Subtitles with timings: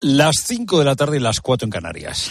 [0.00, 2.30] Las 5 de la tarde y las 4 en Canarias.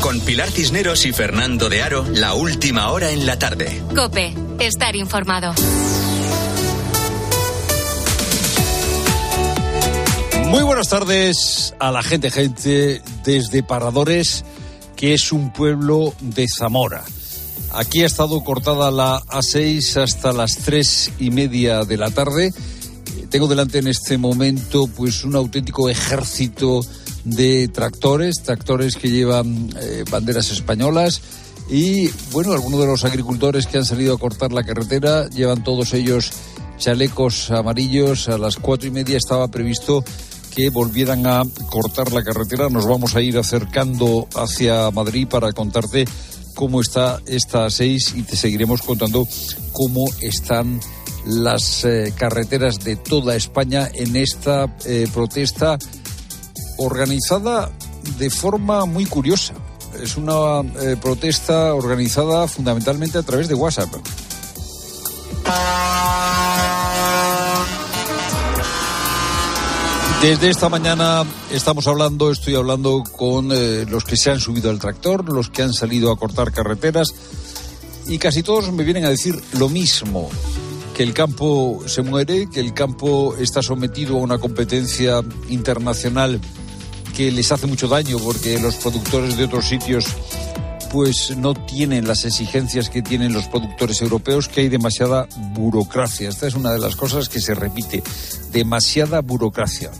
[0.00, 3.80] Con Pilar Cisneros y Fernando de Aro, la última hora en la tarde.
[3.94, 5.54] Cope, estar informado.
[10.48, 14.44] Muy buenas tardes a la gente, gente, desde Paradores,
[14.96, 17.04] que es un pueblo de Zamora.
[17.72, 22.52] Aquí ha estado cortada la A6 hasta las tres y media de la tarde
[23.30, 26.80] tengo delante en este momento pues un auténtico ejército
[27.24, 31.22] de tractores, tractores que llevan eh, banderas españolas
[31.70, 35.94] y bueno, algunos de los agricultores que han salido a cortar la carretera llevan todos
[35.94, 36.32] ellos
[36.78, 38.28] chalecos amarillos.
[38.28, 40.02] A las cuatro y media estaba previsto
[40.52, 42.68] que volvieran a cortar la carretera.
[42.68, 46.06] Nos vamos a ir acercando hacia Madrid para contarte
[46.56, 49.28] cómo está esta seis y te seguiremos contando
[49.72, 50.80] cómo están
[51.26, 55.78] las eh, carreteras de toda España en esta eh, protesta
[56.78, 57.70] organizada
[58.18, 59.54] de forma muy curiosa.
[60.02, 63.90] Es una eh, protesta organizada fundamentalmente a través de WhatsApp.
[70.22, 75.26] Desde esta mañana estamos hablando, estoy hablando con los que se han subido al tractor,
[75.32, 77.14] los que han salido a cortar carreteras
[78.06, 80.28] y casi todos me vienen a decir lo mismo
[81.00, 86.38] que el campo se muere, que el campo está sometido a una competencia internacional
[87.16, 90.04] que les hace mucho daño porque los productores de otros sitios
[90.92, 96.28] pues no tienen las exigencias que tienen los productores europeos, que hay demasiada burocracia.
[96.28, 98.02] Esta es una de las cosas que se repite,
[98.52, 99.90] demasiada burocracia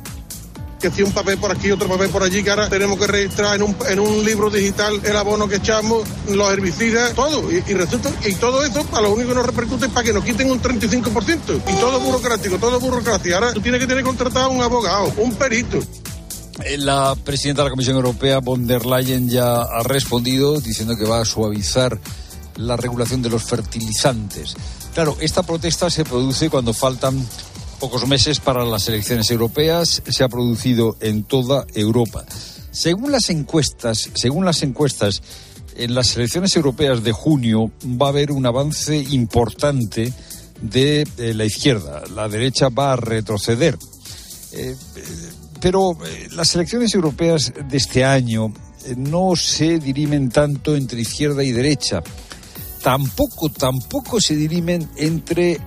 [0.81, 3.57] que si un papel por aquí, otro papel por allí, que ahora tenemos que registrar
[3.57, 7.51] en un, en un libro digital el abono que echamos, los herbicidas, todo.
[7.53, 10.25] Y, resulta, y todo eso, para lo único que nos repercute es para que nos
[10.25, 11.63] quiten un 35%.
[11.69, 13.37] Y todo burocrático, todo burocracia.
[13.37, 15.79] Ahora tú tienes que tener contratado un abogado, un perito.
[16.65, 21.05] Eh, la presidenta de la Comisión Europea, von der Leyen, ya ha respondido diciendo que
[21.05, 21.99] va a suavizar
[22.57, 24.57] la regulación de los fertilizantes.
[24.95, 27.27] Claro, esta protesta se produce cuando faltan
[27.81, 32.27] pocos meses para las elecciones europeas se ha producido en toda Europa.
[32.71, 35.23] Según las encuestas, según las encuestas,
[35.77, 40.13] en las elecciones europeas de junio va a haber un avance importante
[40.61, 42.03] de, la izquierda.
[42.15, 43.79] La derecha va a retroceder.
[44.53, 44.77] Eh,
[45.59, 48.53] pero eh, las elecciones europeas de este año
[48.85, 52.03] eh, no se dirimen tanto entre izquierda y derecha.
[52.83, 55.59] Tampoco, tampoco se dirimen entre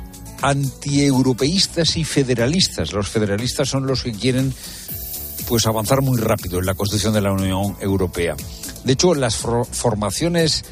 [0.44, 2.92] antieuropeístas y federalistas.
[2.92, 4.54] Los federalistas son los que quieren
[5.48, 8.36] pues avanzar muy rápido en la construcción de la Unión Europea.
[8.84, 10.66] De hecho, las formaciones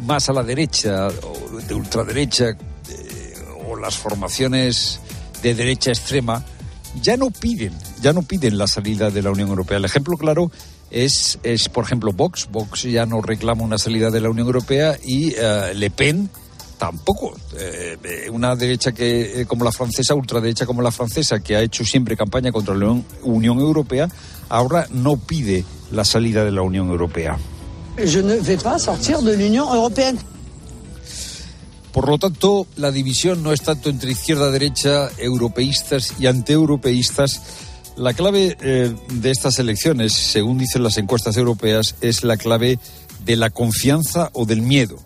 [0.00, 3.34] más a la derecha o de ultraderecha eh,
[3.68, 4.98] o las formaciones
[5.42, 6.44] de derecha extrema
[7.00, 9.78] ya no piden, ya no piden la salida de la Unión Europea.
[9.78, 10.50] El ejemplo claro
[10.90, 12.48] es, es por ejemplo, Vox.
[12.50, 16.30] Vox ya no reclama una salida de la Unión Europea y eh, Le Pen
[16.78, 17.34] tampoco.
[17.58, 21.62] Eh, eh, una derecha que eh, como la francesa, ultraderecha como la francesa, que ha
[21.62, 24.08] hecho siempre campaña contra la Unión Europea,
[24.48, 27.38] ahora no pide la salida de la Unión Europea.
[27.96, 30.18] Je ne vais pas sortir de l'Union européenne.
[31.92, 37.40] Por lo tanto, la división no es tanto entre izquierda, derecha, europeístas y antieuropeístas.
[37.96, 42.80] La clave de estas elecciones, según dicen las encuestas europeas, es la clave
[43.24, 44.98] de la confianza o del miedo.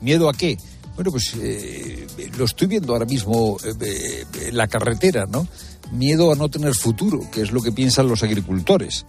[0.00, 0.58] ¿Miedo a qué?
[0.98, 5.46] Bueno, pues eh, lo estoy viendo ahora mismo eh, en la carretera, ¿no?
[5.92, 9.06] Miedo a no tener futuro, que es lo que piensan los agricultores.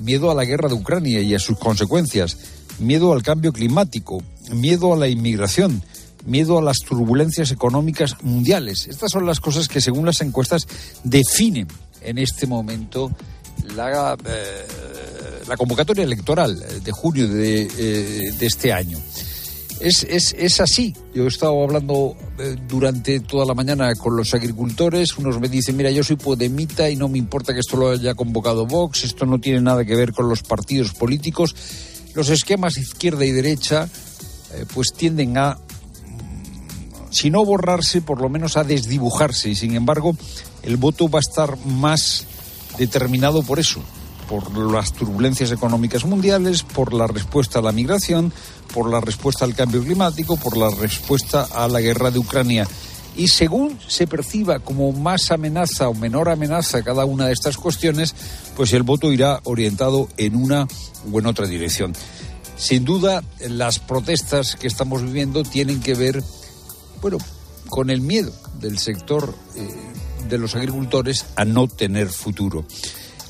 [0.00, 2.38] Miedo a la guerra de Ucrania y a sus consecuencias.
[2.78, 4.22] Miedo al cambio climático.
[4.52, 5.82] Miedo a la inmigración.
[6.24, 8.86] Miedo a las turbulencias económicas mundiales.
[8.86, 10.68] Estas son las cosas que, según las encuestas,
[11.02, 11.66] definen
[12.00, 13.10] en este momento
[13.74, 19.00] la, eh, convocatoria electoral de junio de este año.
[19.80, 20.94] Es, es, es, así.
[21.14, 25.16] Yo he estado hablando eh, durante toda la mañana con los agricultores.
[25.18, 28.14] Unos me dicen, mira, yo soy podemita y no me importa que esto lo haya
[28.14, 29.04] convocado Vox.
[29.04, 31.54] Esto no tiene nada que ver con los partidos políticos.
[32.14, 33.88] Los esquemas izquierda y derecha
[34.54, 39.50] eh, pues tienden a, mm, si no borrarse, por lo menos a desdibujarse.
[39.50, 40.16] Y sin embargo,
[40.62, 42.26] el voto va a estar más
[42.78, 43.82] determinado por eso
[44.28, 48.32] por las turbulencias económicas mundiales, por la respuesta a la migración,
[48.72, 52.66] por la respuesta al cambio climático, por la respuesta a la guerra de Ucrania.
[53.16, 58.14] Y según se perciba como más amenaza o menor amenaza cada una de estas cuestiones,
[58.56, 60.66] pues el voto irá orientado en una
[61.12, 61.92] o en otra dirección.
[62.56, 66.22] Sin duda, las protestas que estamos viviendo tienen que ver,
[67.00, 67.18] bueno,
[67.68, 69.68] con el miedo del sector eh,
[70.28, 72.64] de los agricultores a no tener futuro.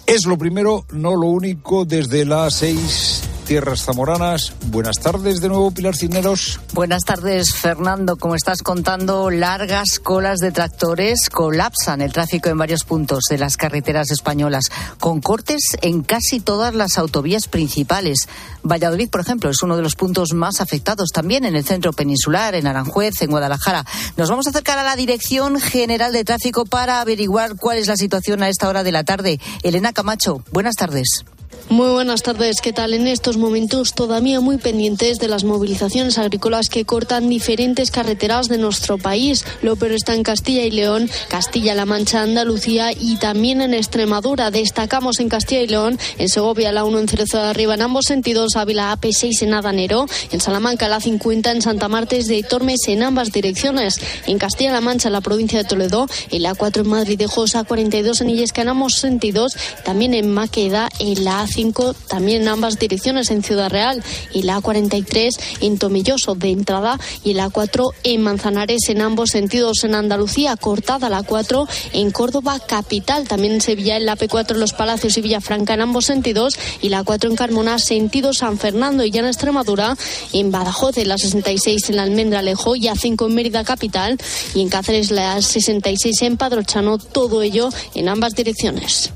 [0.07, 4.53] Es lo primero, no lo único, desde las seis tierras zamoranas.
[4.67, 6.61] Buenas tardes de nuevo, Pilar Cineros.
[6.73, 8.17] Buenas tardes, Fernando.
[8.17, 13.57] Como estás contando, largas colas de tractores colapsan el tráfico en varios puntos de las
[13.57, 18.29] carreteras españolas, con cortes en casi todas las autovías principales.
[18.63, 22.55] Valladolid, por ejemplo, es uno de los puntos más afectados también en el centro peninsular,
[22.55, 23.85] en Aranjuez, en Guadalajara.
[24.17, 27.97] Nos vamos a acercar a la Dirección General de Tráfico para averiguar cuál es la
[27.97, 29.39] situación a esta hora de la tarde.
[29.63, 31.25] Elena Camacho, buenas tardes.
[31.71, 32.61] Muy buenas tardes.
[32.61, 32.93] ¿Qué tal?
[32.93, 38.59] En estos momentos todavía muy pendientes de las movilizaciones agrícolas que cortan diferentes carreteras de
[38.59, 39.47] nuestro país.
[39.63, 44.51] Lo peor está en Castilla y León, Castilla-La Mancha, Andalucía y también en Extremadura.
[44.51, 48.05] Destacamos en Castilla y León, en Segovia la 1 en Cerezo de Arriba en ambos
[48.05, 53.03] sentidos, Ávila AP6 en Adanero, en Salamanca la 50 en Santa Martes de Tormes en
[53.03, 54.01] ambas direcciones.
[54.27, 58.21] En Castilla-La Mancha, la provincia de Toledo, en la 4 en Madrid de Josa, 42
[58.21, 63.31] en Illesca en ambos sentidos, también en Maqueda, en la A5 también en ambas direcciones
[63.31, 64.03] en Ciudad Real
[64.33, 65.31] y la A43
[65.61, 71.09] en Tomilloso de entrada y la A4 en Manzanares en ambos sentidos en Andalucía, cortada
[71.09, 75.21] la 4 en Córdoba capital, también en Sevilla en la P4 en Los Palacios y
[75.21, 79.27] Villafranca en ambos sentidos y la 4 en Carmona sentido San Fernando y ya en
[79.27, 79.97] Extremadura
[80.33, 84.19] en Badajoz en la 66 en la Almendralejo y A5 en Mérida capital
[84.55, 89.13] y en Cáceres la 66 en Padrochano, todo ello en ambas direcciones.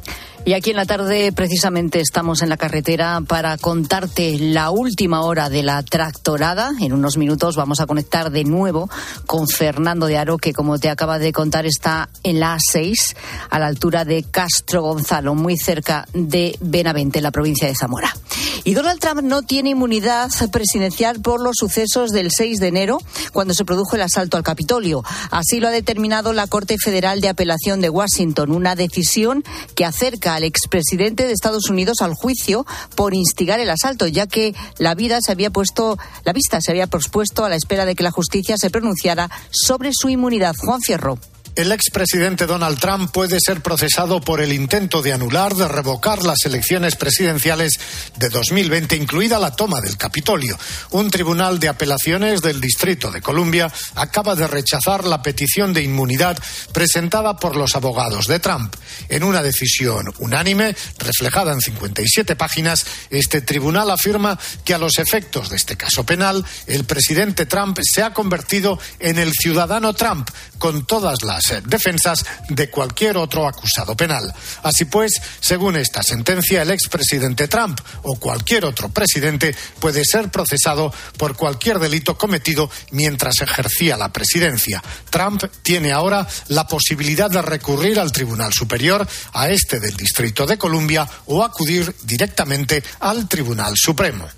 [0.48, 5.50] Y aquí en la tarde precisamente estamos en la carretera para contarte la última hora
[5.50, 6.70] de la tractorada.
[6.80, 8.88] En unos minutos vamos a conectar de nuevo
[9.26, 13.14] con Fernando de Aro, que como te acaba de contar está en la A6,
[13.50, 18.10] a la altura de Castro Gonzalo, muy cerca de Benavente, en la provincia de Zamora.
[18.64, 22.98] Y Donald Trump no tiene inmunidad presidencial por los sucesos del 6 de enero,
[23.34, 25.04] cuando se produjo el asalto al Capitolio.
[25.30, 30.37] Así lo ha determinado la Corte Federal de Apelación de Washington, una decisión que acerca
[30.38, 32.64] al expresidente de Estados Unidos al juicio
[32.94, 36.86] por instigar el asalto, ya que la vida se había puesto, la vista se había
[36.86, 40.54] pospuesto a la espera de que la justicia se pronunciara sobre su inmunidad.
[40.56, 41.18] Juan Fierro.
[41.58, 46.44] El expresidente Donald Trump puede ser procesado por el intento de anular, de revocar las
[46.44, 47.80] elecciones presidenciales
[48.16, 50.56] de 2020, incluida la toma del Capitolio.
[50.90, 56.38] Un tribunal de apelaciones del Distrito de Columbia acaba de rechazar la petición de inmunidad
[56.72, 58.76] presentada por los abogados de Trump.
[59.08, 65.50] En una decisión unánime, reflejada en 57 páginas, este tribunal afirma que a los efectos
[65.50, 70.86] de este caso penal, el presidente Trump se ha convertido en el ciudadano Trump, con
[70.86, 74.32] todas las defensas de cualquier otro acusado penal.
[74.62, 80.92] Así pues, según esta sentencia, el expresidente Trump o cualquier otro presidente puede ser procesado
[81.16, 84.82] por cualquier delito cometido mientras ejercía la presidencia.
[85.10, 90.58] Trump tiene ahora la posibilidad de recurrir al Tribunal Superior, a este del Distrito de
[90.58, 94.28] Columbia, o acudir directamente al Tribunal Supremo.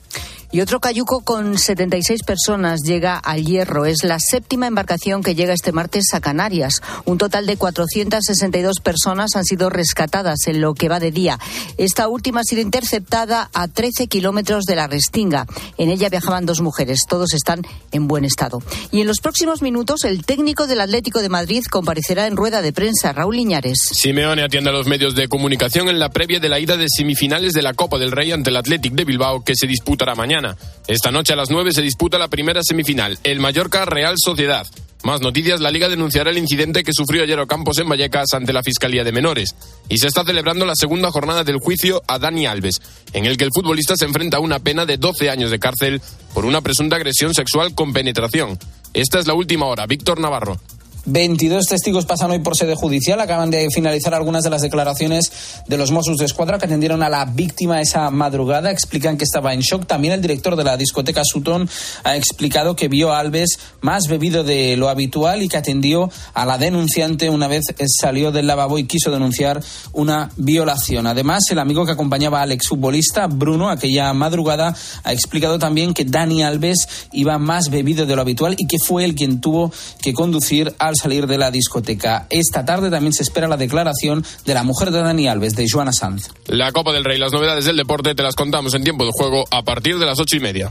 [0.52, 3.86] Y otro cayuco con 76 personas llega al Hierro.
[3.86, 6.82] Es la séptima embarcación que llega este martes a Canarias.
[7.04, 11.38] Un total de 462 personas han sido rescatadas en lo que va de día.
[11.78, 15.46] Esta última ha sido interceptada a 13 kilómetros de la Restinga.
[15.78, 17.04] En ella viajaban dos mujeres.
[17.08, 17.62] Todos están
[17.92, 18.60] en buen estado.
[18.90, 22.72] Y en los próximos minutos, el técnico del Atlético de Madrid comparecerá en rueda de
[22.72, 23.12] prensa.
[23.12, 23.78] Raúl Liñares.
[23.92, 27.52] Simeone atiende a los medios de comunicación en la previa de la ida de semifinales
[27.52, 30.39] de la Copa del Rey ante el Athletic de Bilbao que se disputará mañana.
[30.86, 34.66] Esta noche a las 9 se disputa la primera semifinal, el Mallorca Real Sociedad.
[35.02, 38.62] Más noticias, la Liga denunciará el incidente que sufrió ayer Ocampos en Vallecas ante la
[38.62, 39.54] Fiscalía de Menores.
[39.88, 42.82] Y se está celebrando la segunda jornada del juicio a Dani Alves,
[43.14, 46.02] en el que el futbolista se enfrenta a una pena de 12 años de cárcel
[46.34, 48.58] por una presunta agresión sexual con penetración.
[48.92, 49.86] Esta es la última hora.
[49.86, 50.60] Víctor Navarro.
[51.06, 53.20] 22 testigos pasan hoy por sede judicial.
[53.20, 55.32] Acaban de finalizar algunas de las declaraciones
[55.66, 58.70] de los Mossos de Escuadra que atendieron a la víctima esa madrugada.
[58.70, 59.86] Explican que estaba en shock.
[59.86, 61.68] También el director de la discoteca Sutton
[62.04, 66.44] ha explicado que vio a Alves más bebido de lo habitual y que atendió a
[66.44, 71.06] la denunciante una vez salió del lavabo y quiso denunciar una violación.
[71.06, 76.42] Además, el amigo que acompañaba al exfutbolista, Bruno, aquella madrugada, ha explicado también que Dani
[76.42, 80.74] Alves iba más bebido de lo habitual y que fue él quien tuvo que conducir
[80.78, 82.26] a al salir de la discoteca.
[82.28, 85.92] Esta tarde también se espera la declaración de la mujer de Dani Alves, de Joana
[85.92, 86.28] Sanz.
[86.46, 89.46] La Copa del Rey, las novedades del deporte te las contamos en tiempo de juego
[89.50, 90.70] a partir de las ocho y media.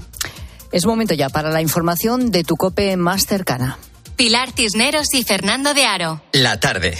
[0.72, 3.80] Es momento ya para la información de tu cope más cercana.
[4.16, 6.22] Pilar Cisneros y Fernando de Aro.
[6.34, 6.96] La tarde.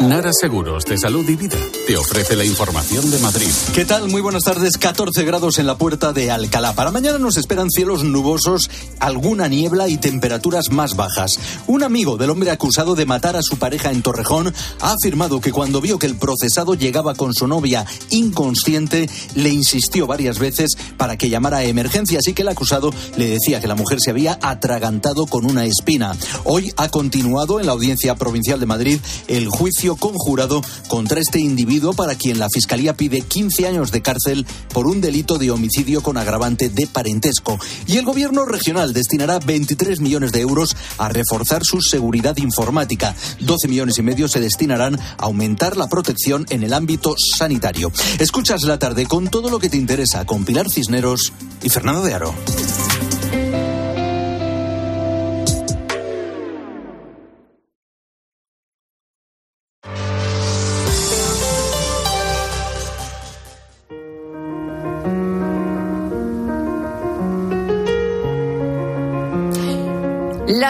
[0.00, 3.48] Nara Seguros de Salud y Vida te ofrece la información de Madrid.
[3.74, 4.08] ¿Qué tal?
[4.08, 4.78] Muy buenas tardes.
[4.78, 6.74] 14 grados en la puerta de Alcalá.
[6.74, 8.70] Para mañana nos esperan cielos nubosos,
[9.00, 11.40] alguna niebla y temperaturas más bajas.
[11.66, 15.50] Un amigo del hombre acusado de matar a su pareja en Torrejón ha afirmado que
[15.50, 21.18] cuando vio que el procesado llegaba con su novia inconsciente, le insistió varias veces para
[21.18, 24.38] que llamara a emergencias y que el acusado le decía que la mujer se había
[24.40, 26.14] atragantado con una espina.
[26.44, 31.71] Hoy ha continuado en la Audiencia Provincial de Madrid el juicio conjurado contra este individuo
[31.80, 36.18] para quien la Fiscalía pide 15 años de cárcel por un delito de homicidio con
[36.18, 37.58] agravante de parentesco.
[37.86, 43.16] Y el Gobierno regional destinará 23 millones de euros a reforzar su seguridad informática.
[43.40, 47.90] 12 millones y medio se destinarán a aumentar la protección en el ámbito sanitario.
[48.18, 52.12] Escuchas la tarde con todo lo que te interesa con Pilar Cisneros y Fernando de
[52.12, 52.34] Aro.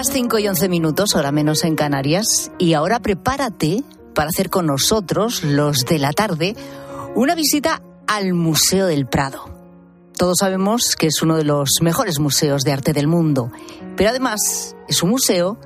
[0.02, 2.50] Las 5 y 11 minutos, hora menos en Canarias.
[2.58, 3.84] Y ahora prepárate
[4.16, 6.56] para hacer con nosotros, los de la tarde,
[7.14, 9.48] una visita al Museo del Prado.
[10.16, 13.52] Todos sabemos que es uno de los mejores museos de arte del mundo,
[13.96, 15.56] pero además es un museo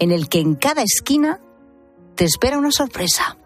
[0.00, 1.38] en el que en cada esquina
[2.16, 3.36] te espera una sorpresa.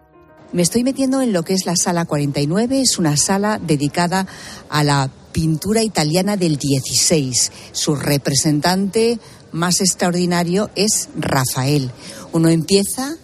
[0.53, 4.25] Me estoy metiendo en lo que es la sala 49, es una sala dedicada
[4.71, 7.51] a la pintura italiana del 16.
[7.73, 9.19] Su representante
[9.51, 11.91] más extraordinario es Rafael.
[12.31, 13.15] Uno empieza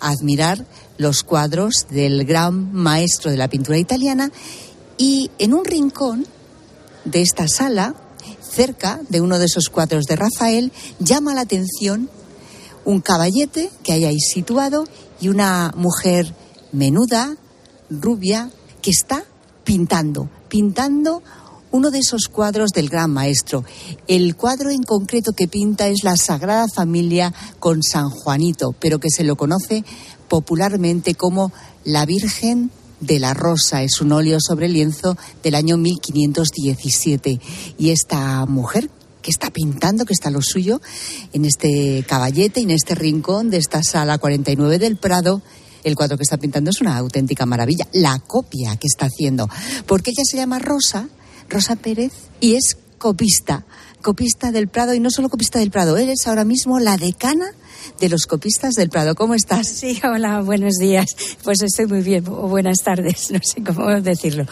[0.00, 0.64] a admirar
[0.98, 4.30] los cuadros del gran maestro de la pintura italiana
[4.96, 6.26] y en un rincón
[7.04, 7.94] de esta sala,
[8.40, 12.08] cerca de uno de esos cuadros de Rafael, llama la atención
[12.84, 14.86] un caballete que hay ahí situado
[15.20, 16.34] y una mujer
[16.72, 17.36] menuda,
[17.90, 18.50] rubia,
[18.82, 19.24] que está
[19.64, 21.22] pintando, pintando
[21.74, 23.64] uno de esos cuadros del gran maestro.
[24.06, 29.10] El cuadro en concreto que pinta es la Sagrada Familia con San Juanito, pero que
[29.10, 29.84] se lo conoce
[30.28, 31.52] popularmente como
[31.82, 33.82] la Virgen de la Rosa.
[33.82, 37.40] Es un óleo sobre lienzo del año 1517.
[37.76, 38.88] Y esta mujer
[39.20, 40.80] que está pintando, que está lo suyo,
[41.32, 45.42] en este caballete en este rincón de esta sala 49 del Prado,
[45.82, 47.88] el cuadro que está pintando es una auténtica maravilla.
[47.92, 49.48] La copia que está haciendo.
[49.86, 51.08] Porque ella se llama Rosa,
[51.48, 53.64] Rosa Pérez, y es copista.
[54.02, 57.46] Copista del Prado, y no solo copista del Prado, eres ahora mismo la decana
[58.00, 59.14] de los copistas del Prado.
[59.14, 59.66] ¿Cómo estás?
[59.68, 61.06] Sí, hola, buenos días.
[61.42, 64.46] Pues estoy muy bien, o buenas tardes, no sé cómo decirlo.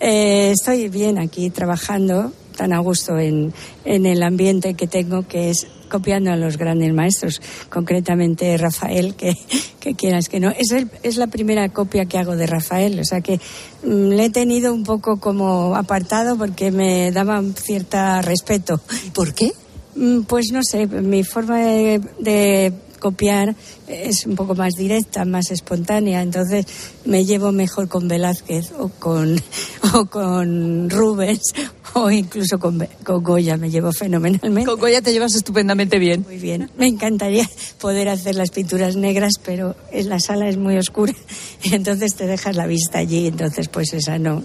[0.00, 5.50] Eh, estoy bien aquí trabajando tan a gusto en, en el ambiente que tengo, que
[5.50, 7.40] es copiando a los grandes maestros,
[7.70, 9.34] concretamente Rafael, que,
[9.80, 10.50] que quieras que no.
[10.50, 13.40] Es, el, es la primera copia que hago de Rafael, o sea que
[13.84, 18.80] mm, le he tenido un poco como apartado porque me daba cierta respeto.
[19.06, 19.52] ¿Y por qué?
[19.94, 23.54] Mm, Pues no sé, mi forma de, de copiar
[23.86, 26.66] es un poco más directa, más espontánea, entonces
[27.04, 29.40] me llevo mejor con Velázquez o con,
[29.94, 31.54] o con Rubens
[31.94, 34.66] o incluso con, con Goya, me llevo fenomenalmente.
[34.66, 36.24] Con Goya te llevas estupendamente bien.
[36.26, 36.70] Muy bien.
[36.76, 37.48] Me encantaría
[37.80, 41.14] poder hacer las pinturas negras, pero es, la sala es muy oscura
[41.62, 44.42] y entonces te dejas la vista allí, entonces pues esa no.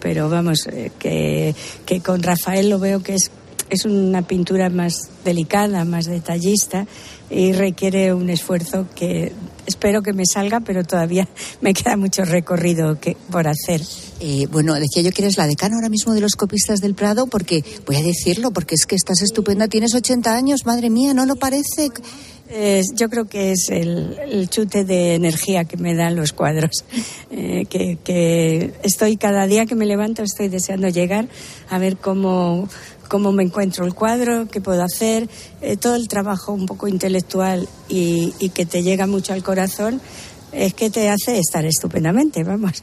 [0.00, 3.30] Pero vamos, eh, que, que con Rafael lo veo que es
[3.74, 6.86] es una pintura más delicada, más detallista
[7.30, 9.32] y requiere un esfuerzo que
[9.66, 11.28] espero que me salga, pero todavía
[11.60, 13.82] me queda mucho recorrido que, por hacer.
[14.20, 17.26] Eh, bueno, decía yo que eres la decana ahora mismo de los copistas del Prado,
[17.26, 21.26] porque voy a decirlo, porque es que estás estupenda, tienes 80 años, madre mía, ¿no
[21.26, 21.90] lo parece?
[22.50, 26.84] Eh, yo creo que es el, el, chute de energía que me dan los cuadros.
[27.36, 31.26] Eh, que, que estoy cada día que me levanto, estoy deseando llegar
[31.68, 32.68] a ver cómo
[33.08, 35.28] cómo me encuentro el cuadro, qué puedo hacer,
[35.60, 40.00] eh, todo el trabajo un poco intelectual y, y, que te llega mucho al corazón,
[40.52, 42.82] es que te hace estar estupendamente, vamos.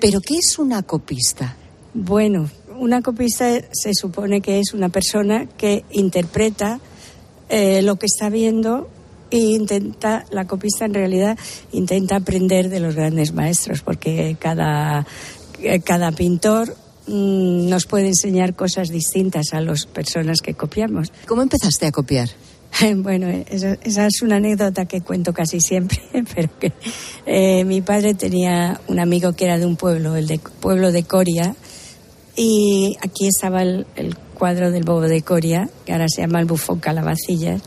[0.00, 1.56] ¿Pero qué es una copista?
[1.94, 6.80] Bueno, una copista se supone que es una persona que interpreta
[7.48, 8.88] eh, lo que está viendo
[9.30, 11.38] e intenta, la copista en realidad
[11.72, 15.06] intenta aprender de los grandes maestros, porque cada,
[15.84, 21.12] cada pintor Mm, nos puede enseñar cosas distintas a las personas que copiamos.
[21.26, 22.28] ¿Cómo empezaste a copiar?
[22.96, 25.98] Bueno, esa, esa, es una anécdota que cuento casi siempre,
[26.34, 26.72] pero que
[27.24, 31.04] eh, mi padre tenía un amigo que era de un pueblo, el de, pueblo de
[31.04, 31.54] Coria,
[32.36, 36.44] y aquí estaba el, el cuadro del bobo de Coria, que ahora se llama el
[36.44, 37.62] bufón calabacillas,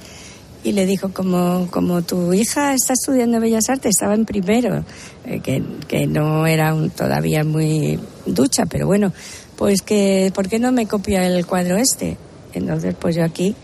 [0.63, 4.83] y le dijo, como, como tu hija está estudiando Bellas Artes, estaba en primero,
[5.25, 9.13] eh, que, que, no era un, todavía muy ducha, pero bueno,
[9.57, 12.17] pues que, ¿por qué no me copia el cuadro este?
[12.53, 13.55] Entonces, pues yo aquí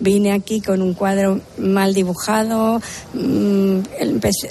[0.00, 2.82] vine aquí con un cuadro mal dibujado,
[3.14, 3.78] mmm,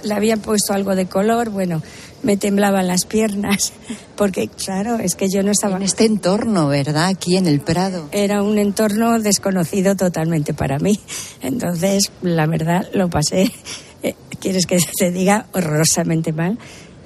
[0.04, 1.82] le habían puesto algo de color, bueno,
[2.24, 3.74] me temblaban las piernas,
[4.16, 5.78] porque claro, es que yo no estaba...
[5.78, 7.08] En este entorno, ¿verdad?
[7.08, 8.08] Aquí en el Prado.
[8.12, 11.00] Era un entorno desconocido totalmente para mí.
[11.42, 13.52] Entonces, la verdad, lo pasé,
[14.04, 16.58] eh, quieres que te diga, horrorosamente mal,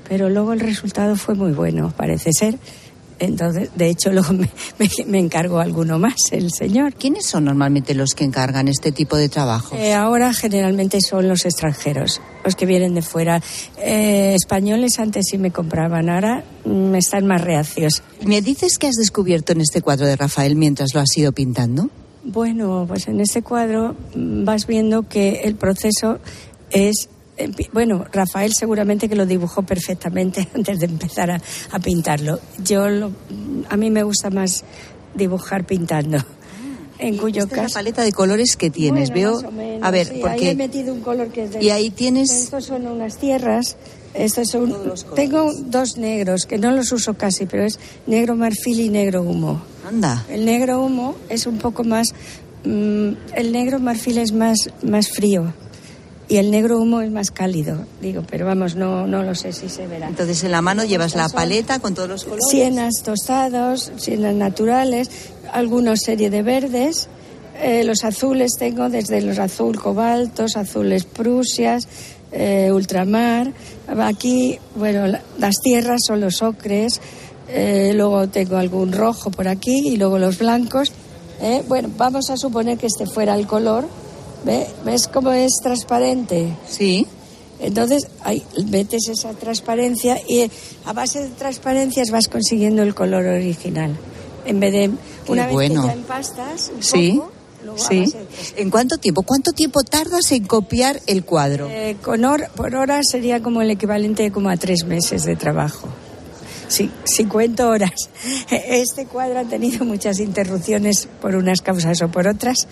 [0.08, 2.58] pero luego el resultado fue muy bueno, parece ser.
[3.20, 6.94] Entonces, de hecho, luego me, me, me, encargó alguno más, el señor.
[6.94, 9.76] ¿Quiénes son normalmente los que encargan este tipo de trabajo?
[9.76, 13.42] Eh, ahora generalmente son los extranjeros, los que vienen de fuera.
[13.78, 18.04] Eh, españoles antes sí me compraban, ahora me están más reacios.
[18.26, 21.90] ¿Me dices que has descubierto en este cuadro de Rafael mientras lo has ido pintando?
[22.24, 26.20] Bueno, pues en este cuadro vas viendo que el proceso
[26.72, 27.10] es
[27.74, 32.40] bueno, Rafael seguramente que lo dibujó perfectamente antes de empezar a, a pintarlo.
[32.64, 33.12] Yo, lo,
[33.70, 34.64] a mí me gusta más
[35.14, 36.18] dibujar pintando.
[36.98, 37.68] En cuyo Esta caso.
[37.68, 39.52] Es la paleta de colores que tienes, bueno, veo.
[39.52, 40.46] Menos, a ver, sí, porque.
[40.46, 41.64] Ahí he metido un color que es de...
[41.64, 42.32] Y ahí tienes.
[42.32, 43.76] Estos son unas tierras.
[44.14, 44.74] Estos son.
[45.14, 49.62] Tengo dos negros que no los uso casi, pero es negro marfil y negro humo.
[49.86, 50.26] Anda.
[50.30, 52.14] El negro humo es un poco más.
[52.64, 55.54] Mmm, el negro marfil es más, más frío
[56.28, 59.70] y el negro humo es más cálido, digo, pero vamos, no, no lo sé si
[59.70, 60.08] se verá.
[60.08, 62.46] Entonces en la mano llevas la paleta con todos los colores.
[62.50, 65.10] Sienas tostados, sienas naturales,
[65.52, 67.08] algunos serie de verdes,
[67.62, 71.88] eh, los azules tengo desde los azul cobaltos, azules prusias,
[72.32, 73.52] eh, ultramar.
[73.88, 77.00] Aquí, bueno, la, las tierras son los ocres,
[77.48, 80.92] eh, luego tengo algún rojo por aquí y luego los blancos.
[81.42, 83.88] Eh, bueno, vamos a suponer que este fuera el color
[84.46, 86.50] ¿Ves cómo es transparente?
[86.68, 87.08] Sí.
[87.60, 90.50] Entonces, ahí metes esa transparencia y
[90.86, 93.96] a base de transparencias vas consiguiendo el color original.
[94.46, 94.92] En vez de
[95.26, 95.82] Qué una bueno.
[95.82, 97.14] vez que ya empastas un Sí.
[97.18, 97.32] poco,
[97.64, 98.00] luego a Sí.
[98.02, 98.18] base
[98.56, 99.24] de- ¿En cuánto tiempo?
[99.24, 101.68] ¿Cuánto tiempo tardas en copiar el cuadro?
[101.72, 105.88] Eh, con hor- por hora sería como el equivalente como a tres meses de trabajo.
[106.68, 107.94] Si cuento horas.
[108.52, 112.68] Este cuadro ha tenido muchas interrupciones por unas causas o por otras.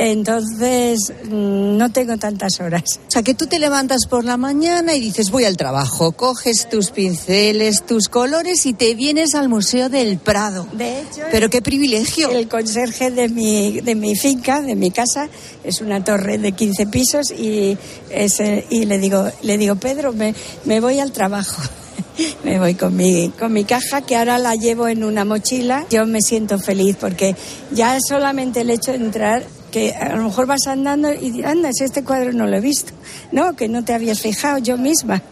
[0.00, 3.00] Entonces, mm, no tengo tantas horas.
[3.08, 6.68] O sea, que tú te levantas por la mañana y dices, voy al trabajo, coges
[6.68, 10.68] tus pinceles, tus colores y te vienes al Museo del Prado.
[10.72, 12.30] De hecho, Pero qué privilegio.
[12.30, 15.28] El conserje de mi, de mi finca, de mi casa,
[15.64, 17.76] es una torre de 15 pisos y,
[18.08, 20.32] es, eh, y le, digo, le digo, Pedro, me,
[20.64, 21.60] me voy al trabajo.
[22.42, 25.86] Me voy con mi, con mi caja que ahora la llevo en una mochila.
[25.88, 27.36] Yo me siento feliz porque
[27.70, 31.70] ya solamente el hecho de entrar, que a lo mejor vas andando y dirás, anda,
[31.72, 32.92] si este cuadro no lo he visto.
[33.32, 35.22] No, que no te habías fijado yo misma.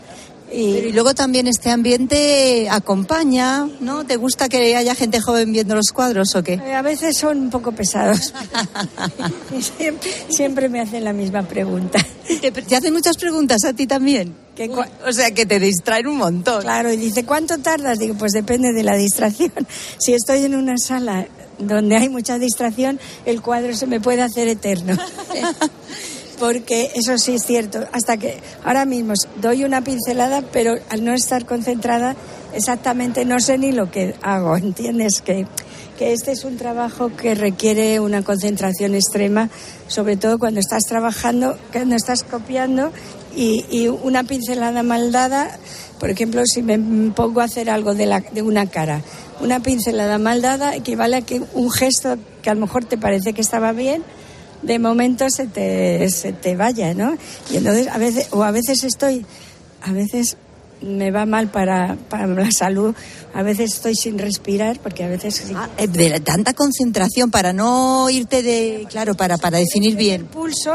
[0.53, 4.07] Y, Pero y luego también este ambiente acompaña, ¿no?
[4.07, 6.55] ¿Te gusta que haya gente joven viendo los cuadros o qué?
[6.55, 8.33] Eh, A veces son un poco pesados.
[9.79, 11.99] Siempre, siempre me hacen la misma pregunta.
[12.41, 14.35] ¿Te, te hacen muchas preguntas a ti también?
[14.55, 16.63] ¿Qué cua- O sea, que te distraen un montón.
[16.63, 17.99] Claro, y dice, ¿cuánto tardas?
[17.99, 19.53] Digo, pues depende de la distracción.
[19.99, 21.27] Si estoy en una sala
[21.59, 24.97] donde hay mucha distracción, el cuadro se me puede hacer eterno.
[26.39, 31.15] Porque eso sí es cierto, hasta que ahora mismo doy una pincelada, pero al no
[31.15, 32.15] estar concentrada
[32.53, 35.23] exactamente no sé ni lo que hago, ¿entiendes?
[35.23, 35.47] Que,
[35.99, 39.49] que este es un trabajo que requiere una concentración extrema,
[39.89, 42.93] sobre todo cuando estás trabajando, cuando estás copiando
[43.35, 45.59] y, y una pincelada mal dada,
[45.99, 46.79] por ejemplo, si me
[47.13, 49.03] pongo a hacer algo de, la, de una cara,
[49.41, 53.33] una pincelada mal dada equivale a que un gesto que a lo mejor te parece
[53.33, 54.03] que estaba bien,
[54.63, 57.17] de momento se te, se te vaya, ¿no?
[57.51, 59.25] Y entonces a veces, o a veces estoy,
[59.83, 60.37] a veces
[60.83, 62.95] me va mal para, para la salud,
[63.35, 65.43] a veces estoy sin respirar, porque a veces.
[65.55, 68.87] Ah, eh, de tanta concentración para no irte de...
[68.91, 70.27] Claro, para, para definir bien.
[70.27, 70.73] pulso,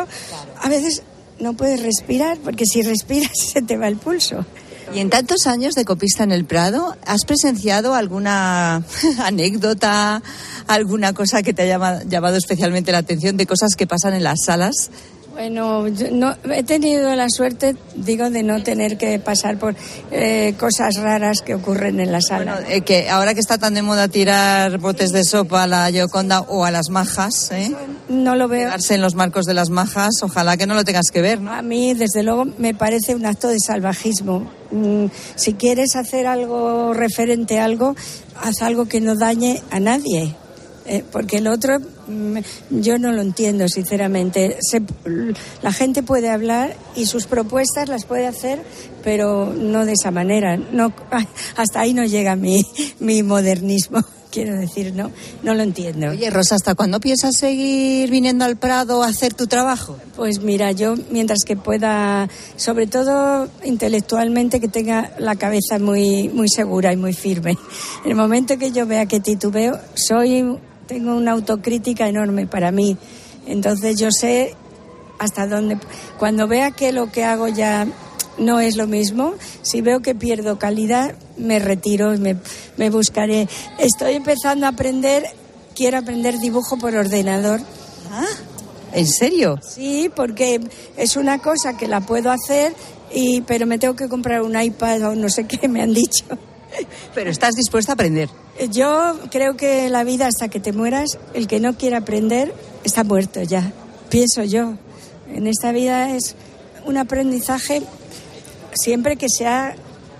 [0.57, 1.03] a veces
[1.39, 4.45] no puedes respirar, porque si respiras se te va el pulso.
[4.93, 8.83] Y en tantos años de copista en el Prado, ¿has presenciado alguna
[9.23, 10.21] anécdota,
[10.67, 14.23] alguna cosa que te haya llama- llamado especialmente la atención de cosas que pasan en
[14.23, 14.89] las salas?
[15.33, 19.75] Bueno, yo no, he tenido la suerte, digo, de no tener que pasar por
[20.11, 22.55] eh, cosas raras que ocurren en la sala.
[22.55, 25.89] Bueno, eh, que ahora que está tan de moda tirar botes de sopa a la
[25.89, 27.73] Gioconda o a las majas, ¿eh?
[28.09, 28.65] no lo veo.
[28.67, 31.53] Pegarse en los marcos de las majas, ojalá que no lo tengas que ver, ¿no?
[31.53, 34.51] A mí, desde luego, me parece un acto de salvajismo.
[34.71, 35.05] Mm,
[35.35, 37.95] si quieres hacer algo referente a algo,
[38.41, 40.35] haz algo que no dañe a nadie.
[40.87, 42.37] Eh, porque el otro mm,
[42.71, 44.57] yo no lo entiendo, sinceramente.
[44.61, 44.81] Se-
[45.61, 48.63] la gente puede hablar y sus propuestas las puede hacer,
[49.03, 50.57] pero no de esa manera.
[50.57, 50.91] No,
[51.55, 52.65] hasta ahí no llega mi,
[52.99, 53.99] mi modernismo.
[54.31, 55.11] Quiero decir, no,
[55.43, 56.11] no lo entiendo.
[56.11, 59.97] Oye, Rosa, ¿hasta cuándo piensas seguir viniendo al Prado a hacer tu trabajo?
[60.15, 66.47] Pues mira, yo mientras que pueda, sobre todo intelectualmente, que tenga la cabeza muy, muy
[66.47, 67.57] segura y muy firme.
[68.05, 72.95] En el momento que yo vea que titubeo, soy, tengo una autocrítica enorme para mí.
[73.47, 74.55] Entonces yo sé
[75.19, 75.77] hasta dónde.
[76.17, 77.85] Cuando vea que lo que hago ya
[78.37, 82.37] no es lo mismo, si veo que pierdo calidad, me retiro y me,
[82.77, 83.47] me buscaré.
[83.77, 85.25] Estoy empezando a aprender,
[85.75, 87.61] quiero aprender dibujo por ordenador.
[88.93, 89.59] ¿En serio?
[89.61, 90.59] Sí, porque
[90.97, 92.73] es una cosa que la puedo hacer,
[93.13, 96.25] y, pero me tengo que comprar un iPad o no sé qué me han dicho.
[97.13, 98.29] Pero estás dispuesta a aprender.
[98.71, 103.03] Yo creo que la vida hasta que te mueras, el que no quiere aprender está
[103.03, 103.73] muerto ya.
[104.09, 104.75] Pienso yo.
[105.33, 106.35] En esta vida es
[106.85, 107.81] un aprendizaje
[108.73, 109.75] siempre que sea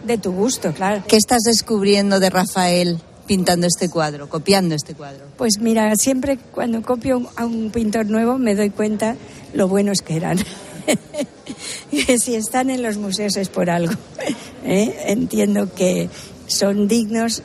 [0.06, 1.04] de tu gusto, claro.
[1.08, 5.26] ¿Qué estás descubriendo de Rafael pintando este cuadro, copiando este cuadro?
[5.38, 9.16] Pues mira, siempre cuando copio a un pintor nuevo me doy cuenta
[9.54, 10.40] lo buenos que eran.
[11.92, 13.94] que si están en los museos es por algo.
[14.66, 14.96] ¿eh?
[15.08, 16.10] Entiendo que
[16.48, 17.44] son dignos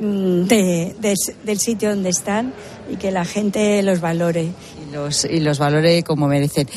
[0.00, 2.52] mm, de- de- del sitio donde están
[2.92, 4.50] y que la gente los valore.
[4.88, 6.68] Y los, y los valore como merecen.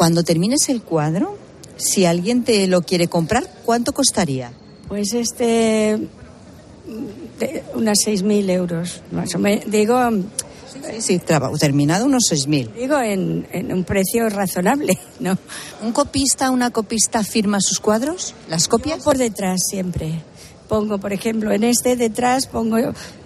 [0.00, 1.36] Cuando termines el cuadro,
[1.76, 4.50] si alguien te lo quiere comprar, ¿cuánto costaría?
[4.88, 6.08] Pues este,
[7.74, 9.70] unas 6.000 euros, más o menos.
[9.70, 9.98] Digo,
[11.00, 12.72] Sí, traba- terminado unos 6.000.
[12.72, 15.36] digo en, en un precio razonable, ¿no?
[15.82, 18.34] ¿Un copista, una copista firma sus cuadros?
[18.48, 19.02] ¿Las copias?
[19.04, 20.22] Por detrás siempre.
[20.70, 22.76] Pongo, por ejemplo, en este detrás pongo,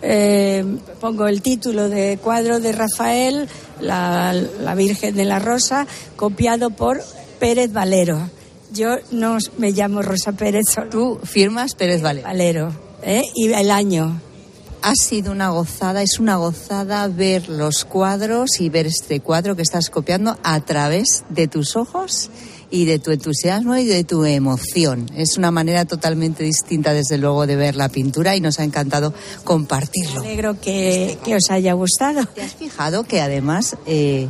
[0.01, 0.65] eh,
[0.99, 3.47] pongo el título de cuadro de Rafael,
[3.83, 7.03] la, la Virgen de la Rosa, copiado por
[7.39, 8.31] Pérez Valero.
[8.73, 12.27] Yo no me llamo Rosa Pérez, solo Tú firmas Pérez Valero.
[12.27, 12.73] Valero.
[13.03, 13.25] ¿eh?
[13.35, 14.19] Y el año.
[14.81, 19.63] Ha sido una gozada, es una gozada ver los cuadros y ver este cuadro que
[19.63, 22.31] estás copiando a través de tus ojos
[22.75, 25.09] y de tu entusiasmo y de tu emoción.
[25.17, 29.15] Es una manera totalmente distinta, desde luego, de ver la pintura y nos ha encantado
[29.45, 30.23] compartirlo.
[30.23, 32.27] Me alegro que, que os haya gustado.
[32.35, 34.27] ¿Te has fijado que además, eh,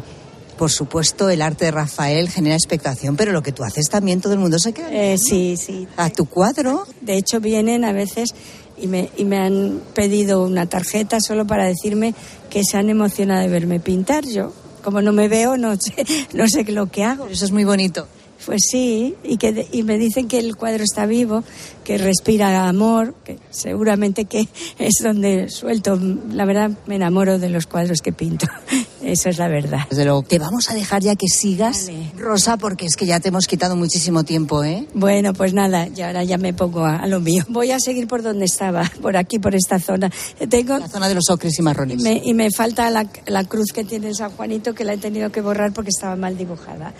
[0.59, 4.35] por supuesto, el arte de Rafael genera expectación, pero lo que tú haces también todo
[4.35, 5.89] el mundo se queda Eh, sí, sí.
[5.97, 6.87] a tu cuadro?
[7.01, 8.35] De hecho, vienen a veces
[8.77, 12.15] y me, y me han pedido una tarjeta solo para decirme
[12.51, 14.27] que se han emocionado de verme pintar.
[14.27, 14.53] Yo,
[14.83, 15.95] como no me veo, no sé,
[16.35, 17.27] no sé lo que hago.
[17.29, 18.07] Eso es muy bonito.
[18.47, 21.43] Pues sí, y, que, y me dicen que el cuadro está vivo,
[21.83, 25.99] que respira amor, que seguramente que es donde suelto.
[26.31, 28.47] La verdad, me enamoro de los cuadros que pinto.
[29.03, 29.81] Eso es la verdad.
[29.91, 33.29] Desde luego, te vamos a dejar ya que sigas, Rosa, porque es que ya te
[33.29, 34.87] hemos quitado muchísimo tiempo, ¿eh?
[34.95, 37.45] Bueno, pues nada, y ahora ya me pongo a, a lo mío.
[37.51, 40.11] Voy a seguir por donde estaba, por aquí, por esta zona.
[40.49, 42.01] Tengo, La zona de los ocres y marrones.
[42.03, 45.31] me- y me falta la, la cruz que tiene San Juanito, que la he tenido
[45.31, 46.95] que borrar porque estaba mal dibujada.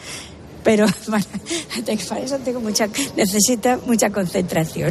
[0.65, 1.27] Pero bueno,
[2.09, 4.91] para eso tengo mucha, necesita mucha concentración.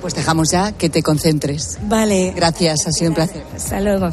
[0.00, 1.78] Pues dejamos ya que te concentres.
[1.82, 2.32] Vale.
[2.34, 3.44] Gracias, ha sido un placer.
[3.54, 4.08] Hasta luego.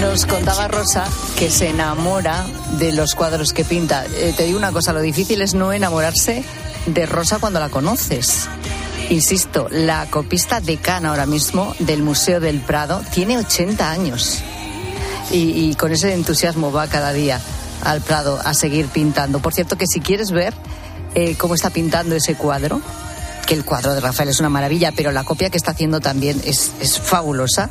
[0.00, 1.04] Nos contaba Rosa
[1.38, 2.46] que se enamora
[2.78, 4.06] de los cuadros que pinta.
[4.06, 6.44] Eh, te digo una cosa, lo difícil es no enamorarse
[6.86, 8.48] de Rosa cuando la conoces.
[9.08, 14.42] Insisto, la copista decana ahora mismo del Museo del Prado tiene 80 años
[15.30, 17.40] y, con ese entusiasmo va cada día
[17.84, 19.38] al Prado a seguir pintando.
[19.38, 20.54] Por cierto, que si quieres ver
[21.14, 22.80] eh, cómo está pintando ese cuadro,
[23.46, 26.40] que el cuadro de Rafael es una maravilla, pero la copia que está haciendo también
[26.44, 27.70] es fabulosa.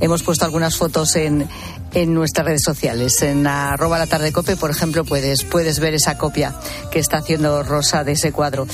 [0.00, 1.48] Hemos puesto algunas fotos en,
[1.96, 3.22] en nuestras redes sociales.
[3.22, 6.54] En arroba la tarde cope, por ejemplo, puedes, puedes ver esa copia
[6.90, 8.66] que está haciendo Rosa de ese cuadro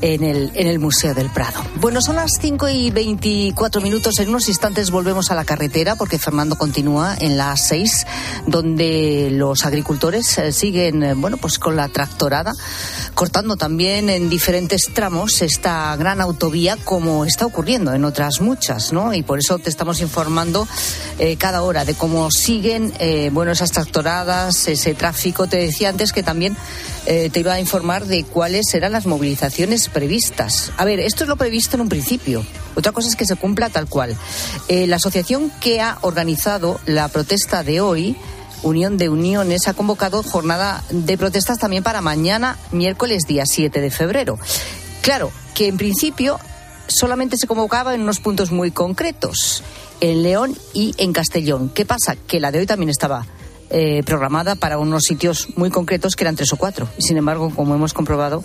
[0.00, 1.60] en el, en el Museo del Prado.
[1.76, 4.18] Bueno, son las 5 y 24 minutos.
[4.18, 8.06] En unos instantes volvemos a la carretera porque Fernando continúa en la 6,
[8.46, 12.54] donde los agricultores eh, siguen, eh, bueno, pues con la tractorada,
[13.14, 19.12] cortando también en diferentes tramos esta gran autovía, como está ocurriendo en otras muchas, ¿no?
[19.12, 20.66] Y por eso te estamos informando
[21.18, 22.30] eh, cada hora de cómo
[22.70, 25.48] siguen, eh, bueno, esas tractoradas, ese tráfico.
[25.48, 26.56] Te decía antes que también
[27.06, 30.70] eh, te iba a informar de cuáles eran las movilizaciones previstas.
[30.76, 32.44] A ver, esto es lo previsto en un principio.
[32.76, 34.16] Otra cosa es que se cumpla tal cual.
[34.68, 38.16] Eh, la asociación que ha organizado la protesta de hoy,
[38.62, 43.90] Unión de Uniones, ha convocado jornada de protestas también para mañana, miércoles día 7 de
[43.90, 44.38] febrero.
[45.02, 46.38] Claro, que en principio
[46.90, 49.62] solamente se convocaba en unos puntos muy concretos,
[50.00, 51.70] en León y en Castellón.
[51.70, 52.16] ¿Qué pasa?
[52.16, 53.26] Que la de hoy también estaba
[53.70, 56.88] eh, programada para unos sitios muy concretos que eran tres o cuatro.
[56.98, 58.42] Sin embargo, como hemos comprobado,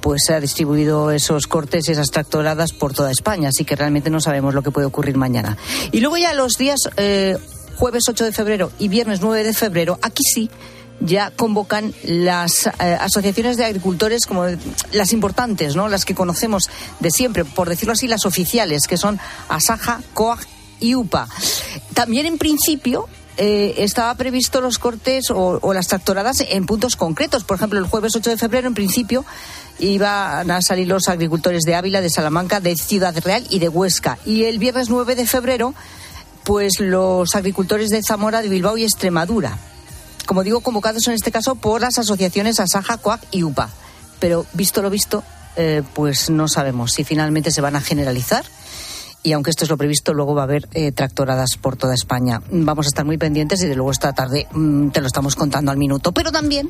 [0.00, 3.50] pues se ha distribuido esos cortes y esas tractoradas por toda España.
[3.50, 5.56] Así que realmente no sabemos lo que puede ocurrir mañana.
[5.92, 7.36] Y luego ya los días eh,
[7.76, 10.50] jueves 8 de febrero y viernes 9 de febrero, aquí sí
[11.04, 14.44] ya convocan las eh, asociaciones de agricultores como
[14.92, 15.88] las importantes, ¿no?
[15.88, 20.40] Las que conocemos de siempre, por decirlo así, las oficiales, que son Asaja, COAG
[20.80, 21.28] y UPA.
[21.94, 27.44] También en principio eh, estaba previsto los cortes o, las tractoradas en puntos concretos.
[27.44, 29.24] Por ejemplo, el jueves 8 de febrero, en principio,
[29.78, 34.18] iban a salir los agricultores de Ávila, de Salamanca, de Ciudad Real y de Huesca.
[34.26, 35.74] Y el viernes 9 de febrero,
[36.44, 39.58] pues los agricultores de Zamora, de Bilbao y Extremadura.
[40.26, 43.70] Como digo, convocados en este caso por las asociaciones Asaja, COAC y UPA.
[44.20, 45.24] Pero visto lo visto,
[45.56, 48.44] eh, pues no sabemos si finalmente se van a generalizar
[49.22, 52.42] y aunque esto es lo previsto, luego va a haber eh, tractoradas por toda España.
[52.50, 55.70] Vamos a estar muy pendientes y de luego esta tarde mm, te lo estamos contando
[55.70, 56.12] al minuto.
[56.12, 56.68] Pero también,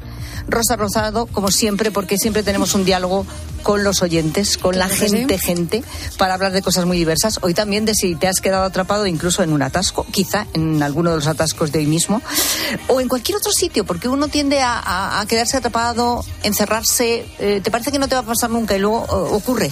[0.49, 3.27] Rosa Rosado, como siempre, porque siempre tenemos un diálogo
[3.63, 5.83] con los oyentes, con la gente, gente,
[6.19, 7.39] para hablar de cosas muy diversas.
[7.43, 11.11] Hoy también de si te has quedado atrapado incluso en un atasco, quizá en alguno
[11.11, 12.21] de los atascos de hoy mismo,
[12.89, 17.93] o en cualquier otro sitio, porque uno tiende a, quedarse atrapado, encerrarse, eh, te parece
[17.93, 19.71] que no te va a pasar nunca y luego eh, ocurre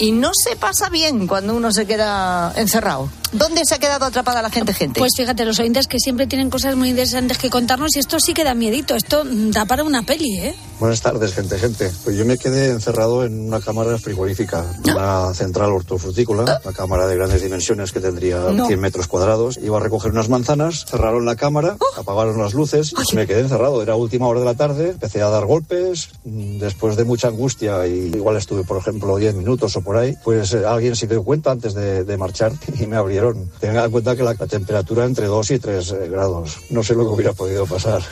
[0.00, 3.08] y no se pasa bien cuando uno se queda encerrado.
[3.32, 4.98] ¿Dónde se ha quedado atrapada la gente, gente?
[4.98, 8.34] Pues fíjate, los oyentes que siempre tienen cosas muy interesantes que contarnos y esto sí
[8.34, 10.54] que da miedito, esto da para una peli, ¿eh?
[10.80, 11.92] Buenas tardes, gente, gente.
[12.04, 17.16] Pues yo me quedé encerrado en una cámara frigorífica, una central hortofrutícola, una cámara de
[17.16, 19.58] grandes dimensiones que tendría 100 metros cuadrados.
[19.58, 22.00] Iba a recoger unas manzanas, cerraron la cámara, oh.
[22.00, 23.82] apagaron las luces, y me quedé encerrado.
[23.82, 28.06] Era última hora de la tarde, empecé a dar golpes, después de mucha angustia, y
[28.14, 31.50] igual estuve, por ejemplo, 10 minutos o por ahí, pues eh, alguien se dio cuenta
[31.50, 35.50] antes de, de marchar y me abrió Tenga en cuenta que la, temperatura entre 2
[35.50, 36.58] y 3 eh, grados.
[36.70, 38.02] No sé lo que hubiera podido pasar.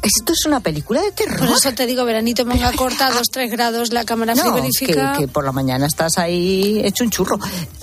[0.00, 1.38] Esto es una película de terror.
[1.38, 5.14] Por eso te digo, veranito, manga corta, 2, 3 grados, la cámara no, frigorífica.
[5.14, 7.38] Que, que, por la mañana estás ahí hecho un churro.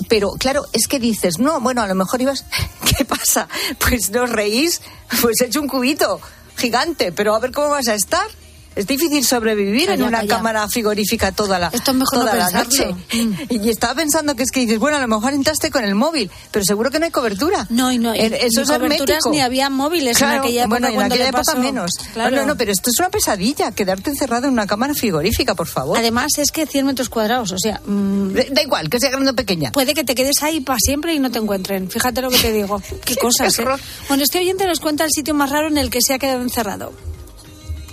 [0.07, 2.45] Pero claro, es que dices, no, bueno, a lo mejor ibas.
[2.97, 3.47] ¿Qué pasa?
[3.79, 4.81] Pues no reís,
[5.21, 6.21] pues hecho un cubito
[6.55, 8.27] gigante, pero a ver cómo vas a estar.
[8.75, 12.93] Es difícil sobrevivir en una cámara frigorífica toda la, Esto mejor toda la noche.
[13.13, 13.35] Mm.
[13.65, 16.29] Y estaba pensando que es que dices, bueno, a lo mejor entraste con el móvil,
[16.51, 17.65] pero seguro que no hay cobertura.
[17.69, 18.11] No, y no.
[18.11, 20.79] hay Eso es coberturas ni había móviles en aquella época.
[20.79, 21.91] Bueno, en aquella época menos.
[22.13, 22.35] Claro.
[22.35, 25.97] No, no, pero esto es una pesadilla, quedarte encerrado en una cámara frigorífica, por favor.
[25.97, 27.81] Además, es que 100 metros cuadrados, o sea.
[27.85, 29.71] Mm, da, igual, que sea grande o pequeña.
[29.71, 31.89] Puede que te quedes ahí para siempre y no te encuentren.
[31.89, 32.81] Fíjate lo que te digo.
[33.05, 33.57] Qué cosas.
[33.59, 33.65] ¿eh?
[34.09, 36.41] Bueno, este oyente nos cuenta el sitio más raro en el que se ha quedado
[36.41, 36.93] encerrado.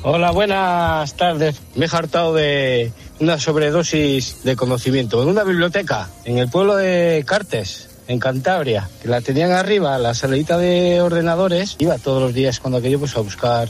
[0.05, 1.61] Hola, buenas tardes.
[1.77, 7.23] Me he hartado de una sobredosis de conocimiento en una biblioteca en el pueblo de
[7.25, 11.77] Cartes, en Cantabria, que la tenían arriba, la salita de ordenadores.
[11.79, 13.69] Iba todos los días cuando aquello pues a buscar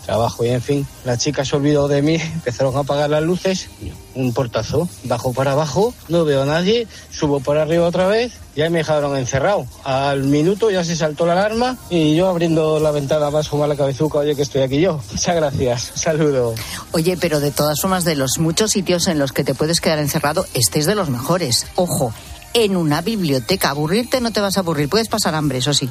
[0.00, 3.68] trabajo y en fin, la chica se olvidó de mí, empezaron a apagar las luces,
[4.14, 8.62] un portazo, bajo para abajo, no veo a nadie, subo por arriba otra vez y
[8.62, 9.66] ahí me dejaron encerrado.
[9.84, 13.76] Al minuto ya se saltó la alarma y yo abriendo la ventana más fumar la
[13.76, 15.00] cabezuca, oye que estoy aquí yo.
[15.10, 16.54] Muchas gracias, saludo.
[16.92, 19.98] Oye, pero de todas formas, de los muchos sitios en los que te puedes quedar
[19.98, 21.66] encerrado, este es de los mejores.
[21.76, 22.12] Ojo,
[22.52, 25.88] en una biblioteca, aburrirte no te vas a aburrir, puedes pasar hambre, eso sí,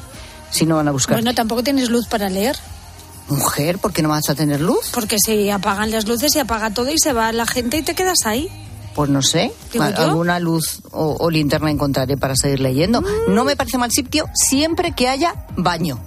[0.52, 1.18] si no van a buscar.
[1.18, 2.58] Bueno, tampoco tienes luz para leer.
[3.30, 4.90] Mujer, ¿por qué no vas a tener luz?
[4.94, 7.94] Porque se apagan las luces y apaga todo y se va la gente y te
[7.94, 8.50] quedas ahí.
[8.96, 9.54] Pues no sé,
[9.96, 13.02] alguna luz o, linterna encontraré para seguir leyendo.
[13.02, 13.34] Mm.
[13.34, 16.00] No me parece mal sitio siempre que haya baño.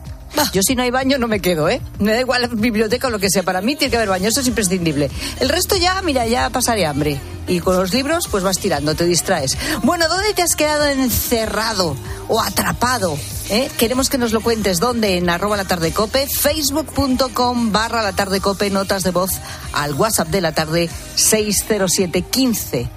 [0.52, 1.80] Yo si no hay baño no me quedo, ¿eh?
[1.98, 3.42] Me da igual la biblioteca o lo que sea.
[3.42, 5.10] Para mí tiene que haber baño, eso es imprescindible.
[5.40, 7.18] El resto ya, mira, ya pasaré hambre.
[7.48, 9.56] Y con los libros, pues vas tirando, te distraes.
[9.82, 11.96] Bueno, ¿dónde te has quedado encerrado
[12.28, 13.18] o atrapado?
[13.50, 13.70] ¿Eh?
[13.78, 14.78] Queremos que nos lo cuentes.
[14.78, 15.16] ¿Dónde?
[15.16, 19.32] En arroba la tarde cope, facebook.com barra la tarde cope, notas de voz
[19.72, 22.88] al WhatsApp de la tarde 607 15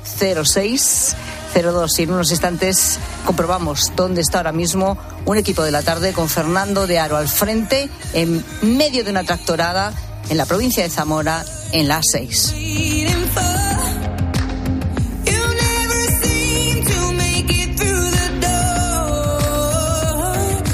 [0.43, 1.15] 06
[1.61, 1.99] 02.
[1.99, 6.29] Y en unos instantes comprobamos dónde está ahora mismo un equipo de la tarde con
[6.29, 9.93] Fernando de Aro al frente, en medio de una tractorada
[10.29, 12.53] en la provincia de Zamora, en la 6.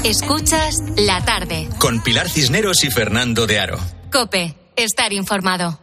[0.04, 1.68] Escuchas la tarde.
[1.78, 3.78] Con Pilar Cisneros y Fernando de Aro.
[4.10, 5.78] Cope, estar informado.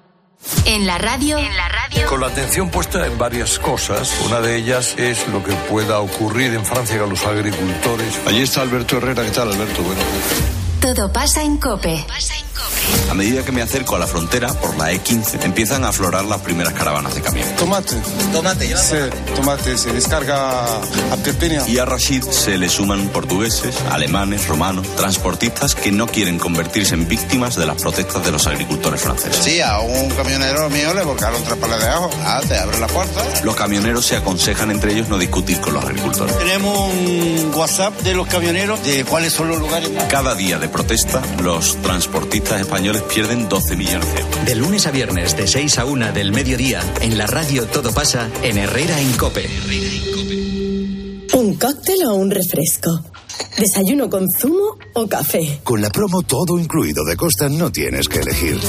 [0.65, 1.38] En la radio.
[1.38, 2.08] En la radio.
[2.08, 4.12] Con la atención puesta en varias cosas.
[4.25, 8.19] Una de ellas es lo que pueda ocurrir en Francia con los agricultores.
[8.25, 9.23] Allí está Alberto Herrera.
[9.23, 9.82] ¿Qué tal, Alberto?
[9.82, 10.02] Bueno.
[10.82, 12.06] Todo pasa en Cope.
[12.08, 12.49] Pasa en Cope.
[13.10, 16.41] A medida que me acerco a la frontera, por la E15, empiezan a aflorar las
[16.41, 17.48] primeras caravanas de camión.
[17.58, 17.95] Tomate.
[18.32, 18.78] Tomate, ya.
[18.78, 18.95] Sí,
[19.36, 21.67] tomate, se descarga a Pepeña.
[21.67, 27.08] Y a Rashid se le suman portugueses, alemanes, romanos, transportistas que no quieren convertirse en
[27.08, 29.43] víctimas de las protestas de los agricultores franceses.
[29.43, 32.10] Sí, a un camionero mío le volcaron tres palas de ajo.
[32.24, 33.24] Ah, te abre la puerta.
[33.43, 36.38] Los camioneros se aconsejan entre ellos no discutir con los agricultores.
[36.38, 39.89] Tenemos un WhatsApp de los camioneros de cuáles son los lugares.
[40.10, 44.46] Cada día de protesta, los transportistas españoles pierden 12 millones de euros.
[44.46, 48.30] De lunes a viernes, de 6 a 1 del mediodía, en la radio Todo pasa,
[48.44, 49.50] en Herrera en Cope.
[51.34, 53.04] ¿Un cóctel o un refresco?
[53.58, 55.60] ¿Desayuno con zumo o café?
[55.64, 58.60] Con la promo todo incluido de Costa no tienes que elegir.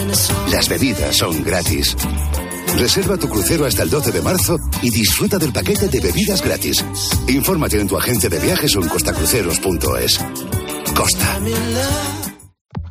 [0.51, 1.97] Las bebidas son gratis.
[2.77, 6.85] Reserva tu crucero hasta el 12 de marzo y disfruta del paquete de bebidas gratis.
[7.29, 10.21] Infórmate en tu agente de viajes o en costacruceros.es.
[10.95, 11.40] Costa.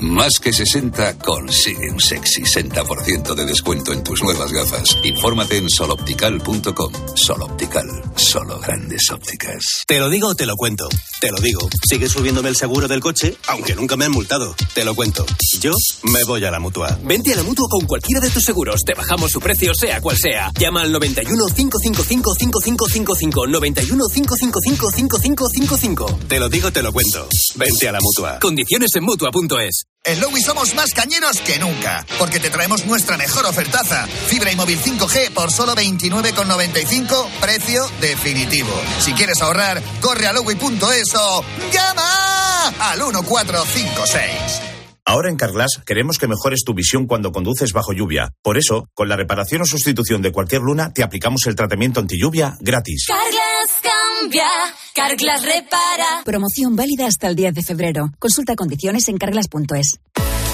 [0.01, 4.97] Más que 60 consigue un sexy 60% de descuento en tus nuevas gafas.
[5.03, 6.93] Infórmate en soloptical.com.
[7.15, 7.85] Soloptical,
[8.15, 9.83] solo grandes ópticas.
[9.85, 10.88] Te lo digo o te lo cuento.
[11.19, 11.67] Te lo digo.
[11.83, 14.55] Sigue subiéndome el seguro del coche, aunque nunca me han multado.
[14.73, 15.25] Te lo cuento.
[15.59, 16.97] Yo me voy a la mutua.
[17.03, 18.79] Vente a la mutua con cualquiera de tus seguros.
[18.85, 20.49] Te bajamos su precio, sea cual sea.
[20.57, 23.47] Llama al 91 555 5555.
[23.47, 26.19] 91 555 5555.
[26.29, 27.27] Te lo digo, te lo cuento.
[27.55, 28.39] Vente a la mutua.
[28.39, 29.88] Condiciones en mutua.es.
[30.05, 34.07] En Lowy somos más cañeros que nunca, porque te traemos nuestra mejor ofertaza.
[34.27, 38.71] Fibra y móvil 5G por solo 29,95, precio definitivo.
[38.99, 44.68] Si quieres ahorrar, corre a lowy.es o llama al 1456.
[45.09, 48.29] Ahora en Carglass queremos que mejores tu visión cuando conduces bajo lluvia.
[48.43, 52.15] Por eso, con la reparación o sustitución de cualquier luna, te aplicamos el tratamiento anti
[52.15, 53.07] lluvia gratis.
[53.07, 54.45] Carglass cambia,
[54.93, 56.21] Carglass repara.
[56.23, 58.11] Promoción válida hasta el 10 de febrero.
[58.19, 59.99] Consulta condiciones en carglass.es.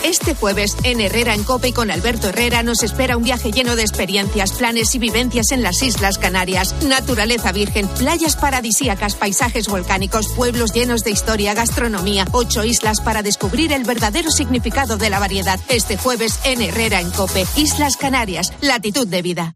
[0.06, 3.76] Este jueves, en Herrera en Cope y con Alberto Herrera, nos espera un viaje lleno
[3.76, 6.76] de experiencias, planes y vivencias en las Islas Canarias.
[6.84, 13.74] Naturaleza virgen, playas paradisíacas, paisajes volcánicos, pueblos llenos de historia, gastronomía, ocho islas para descubrir
[13.74, 15.60] el verdadero significado de la variedad.
[15.70, 19.56] Este jueves, en Herrera en Cope, Islas Canarias, latitud de vida.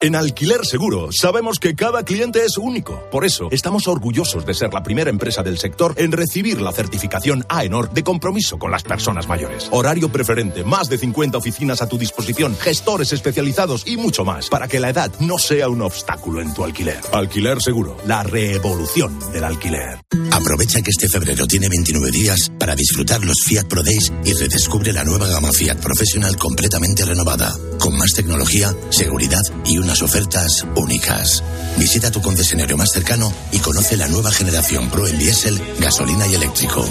[0.00, 3.02] En Alquiler Seguro sabemos que cada cliente es único.
[3.10, 7.44] Por eso estamos orgullosos de ser la primera empresa del sector en recibir la certificación
[7.48, 9.66] AENOR de compromiso con las personas mayores.
[9.72, 14.68] Horario preferente, más de 50 oficinas a tu disposición, gestores especializados y mucho más para
[14.68, 17.00] que la edad no sea un obstáculo en tu alquiler.
[17.12, 19.98] Alquiler Seguro, la revolución del alquiler.
[20.30, 24.92] Aprovecha que este febrero tiene 29 días para disfrutar los Fiat Pro Days y redescubre
[24.92, 31.42] la nueva gama Fiat Professional completamente renovada, con más tecnología, seguridad y unas ofertas únicas.
[31.78, 36.34] Visita tu concesionario más cercano y conoce la nueva generación Pro en diésel, gasolina y
[36.34, 36.84] eléctrico.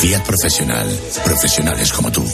[0.00, 0.88] Fiat Profesional.
[1.24, 2.24] Profesionales como tú.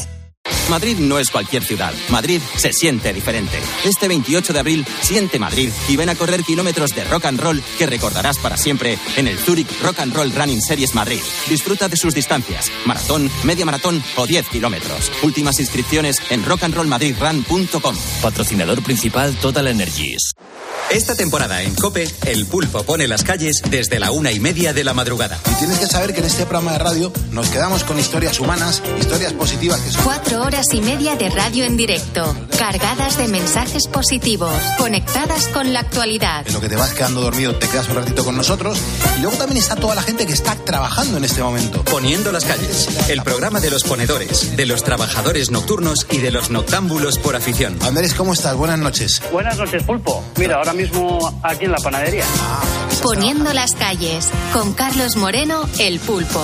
[0.69, 1.93] Madrid no es cualquier ciudad.
[2.11, 3.59] Madrid se siente diferente.
[3.85, 7.63] Este 28 de abril, siente Madrid y ven a correr kilómetros de rock and roll
[7.79, 11.21] que recordarás para siempre en el Zurich Rock and Roll Running Series Madrid.
[11.49, 15.11] Disfruta de sus distancias, maratón, media maratón o 10 kilómetros.
[15.23, 17.97] Últimas inscripciones en rockandrollmadridrun.com.
[18.23, 20.35] Patrocinador principal Total Energies.
[20.91, 24.85] Esta temporada en Cope, el pulpo pone las calles desde la una y media de
[24.85, 25.39] la madrugada.
[25.51, 28.83] Y tienes que saber que en este programa de radio nos quedamos con historias humanas,
[28.99, 30.03] historias positivas que son.
[30.03, 35.81] Cuatro horas y media de radio en directo, cargadas de mensajes positivos, conectadas con la
[35.81, 36.47] actualidad.
[36.47, 38.79] En lo que te vas quedando dormido, te quedas un ratito con nosotros.
[39.19, 41.85] Y luego también está toda la gente que está trabajando en este momento.
[41.85, 46.49] Poniendo las calles, el programa de los ponedores, de los trabajadores nocturnos y de los
[46.49, 47.77] noctámbulos por afición.
[47.83, 48.57] Andrés, ¿cómo estás?
[48.57, 49.21] Buenas noches.
[49.31, 50.25] Buenas noches, pulpo.
[50.37, 52.25] Mira, ahora mismo aquí en la panadería.
[53.03, 56.41] Poniendo las calles, con Carlos Moreno, el pulpo.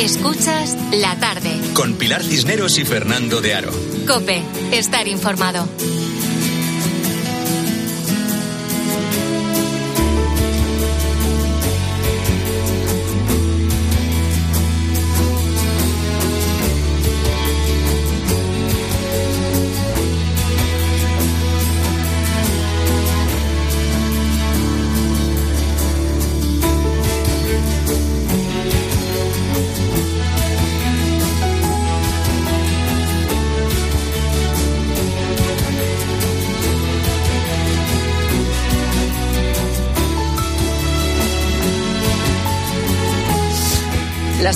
[0.00, 1.50] Escuchas la tarde.
[1.74, 3.70] Con Pilar Cisneros y Fernando de Aro.
[4.06, 5.68] Cope, estar informado.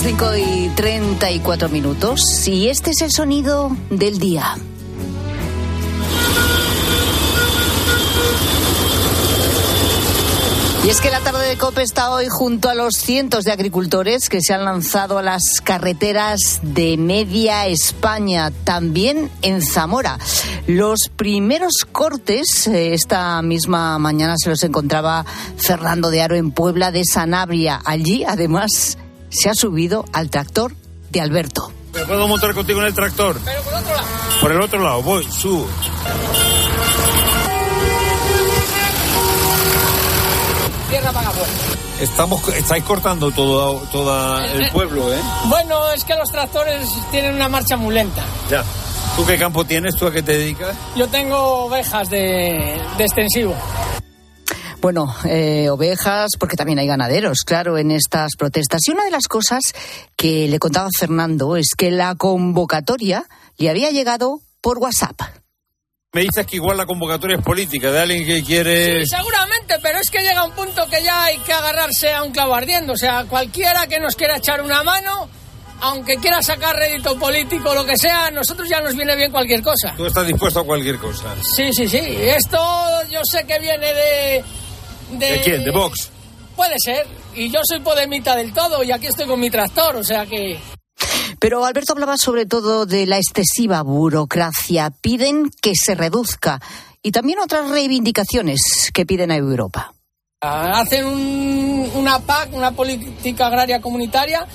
[0.05, 4.55] 5 y 34 minutos y este es el sonido del día.
[10.83, 14.29] Y es que la tarde de COPE está hoy junto a los cientos de agricultores
[14.29, 20.19] que se han lanzado a las carreteras de media España, también en Zamora.
[20.67, 25.25] Los primeros cortes, eh, esta misma mañana se los encontraba
[25.57, 27.81] Fernando de Aro en Puebla de Sanabria.
[27.83, 28.99] Allí, además,
[29.35, 30.73] se ha subido al tractor
[31.11, 31.71] de Alberto.
[31.93, 33.39] ¿Me puedo montar contigo en el tractor?
[33.43, 34.07] Pero por otro lado.
[34.41, 35.67] Por el otro lado, voy, subo.
[40.89, 41.31] Tierra para.
[41.99, 45.19] Estamos, estáis cortando todo, todo el pueblo, ¿eh?
[45.45, 48.23] Bueno, es que los tractores tienen una marcha muy lenta.
[48.49, 48.63] Ya.
[49.15, 49.95] ¿Tú qué campo tienes?
[49.95, 50.75] ¿Tú a qué te dedicas?
[50.95, 53.55] Yo tengo ovejas de, de extensivo.
[54.85, 58.87] Bueno, eh, ovejas, porque también hay ganaderos, claro, en estas protestas.
[58.87, 59.73] Y una de las cosas
[60.15, 63.25] que le contaba Fernando es que la convocatoria
[63.57, 65.19] le había llegado por WhatsApp.
[66.13, 69.03] Me dices que igual la convocatoria es política, de alguien que quiere...
[69.03, 72.31] Sí, seguramente, pero es que llega un punto que ya hay que agarrarse a un
[72.31, 72.93] clavo ardiendo.
[72.93, 75.27] O sea, cualquiera que nos quiera echar una mano,
[75.81, 79.31] aunque quiera sacar rédito político o lo que sea, a nosotros ya nos viene bien
[79.31, 79.95] cualquier cosa.
[79.97, 81.33] Tú estás dispuesto a cualquier cosa.
[81.55, 81.97] Sí, sí, sí.
[81.97, 82.59] Esto
[83.09, 84.43] yo sé que viene de...
[85.11, 85.63] ¿De, ¿De quién?
[85.63, 86.09] ¿De Vox?
[86.55, 87.05] Puede ser.
[87.35, 90.57] Y yo soy podemita del todo y aquí estoy con mi tractor, o sea que...
[91.39, 94.89] Pero Alberto hablaba sobre todo de la excesiva burocracia.
[95.01, 96.59] Piden que se reduzca.
[97.01, 98.59] Y también otras reivindicaciones
[98.93, 99.93] que piden a Europa.
[100.41, 104.47] Ah, Hacen un- una PAC, una política agraria comunitaria,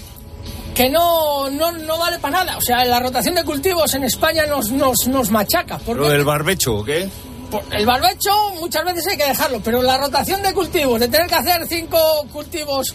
[0.75, 2.57] que no, no, no vale para nada.
[2.57, 5.79] O sea, la rotación de cultivos en España nos, nos, nos machaca.
[5.79, 6.11] ¿Por ¿Lo qué?
[6.13, 7.09] del barbecho o qué?
[7.51, 8.31] Por- El barbecho
[8.61, 11.99] muchas veces hay que dejarlo, pero la rotación de cultivos, de tener que hacer cinco
[12.33, 12.95] cultivos,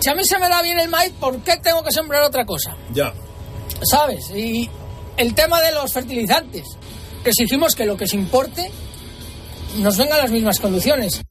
[0.00, 2.44] si a mí se me da bien el maíz, ¿por qué tengo que sembrar otra
[2.44, 2.76] cosa?
[2.92, 3.12] Ya.
[3.82, 4.30] ¿Sabes?
[4.30, 4.68] Y
[5.16, 6.64] el tema de los fertilizantes.
[7.24, 8.70] Exigimos que lo que se importe
[9.78, 11.22] nos venga a las mismas condiciones.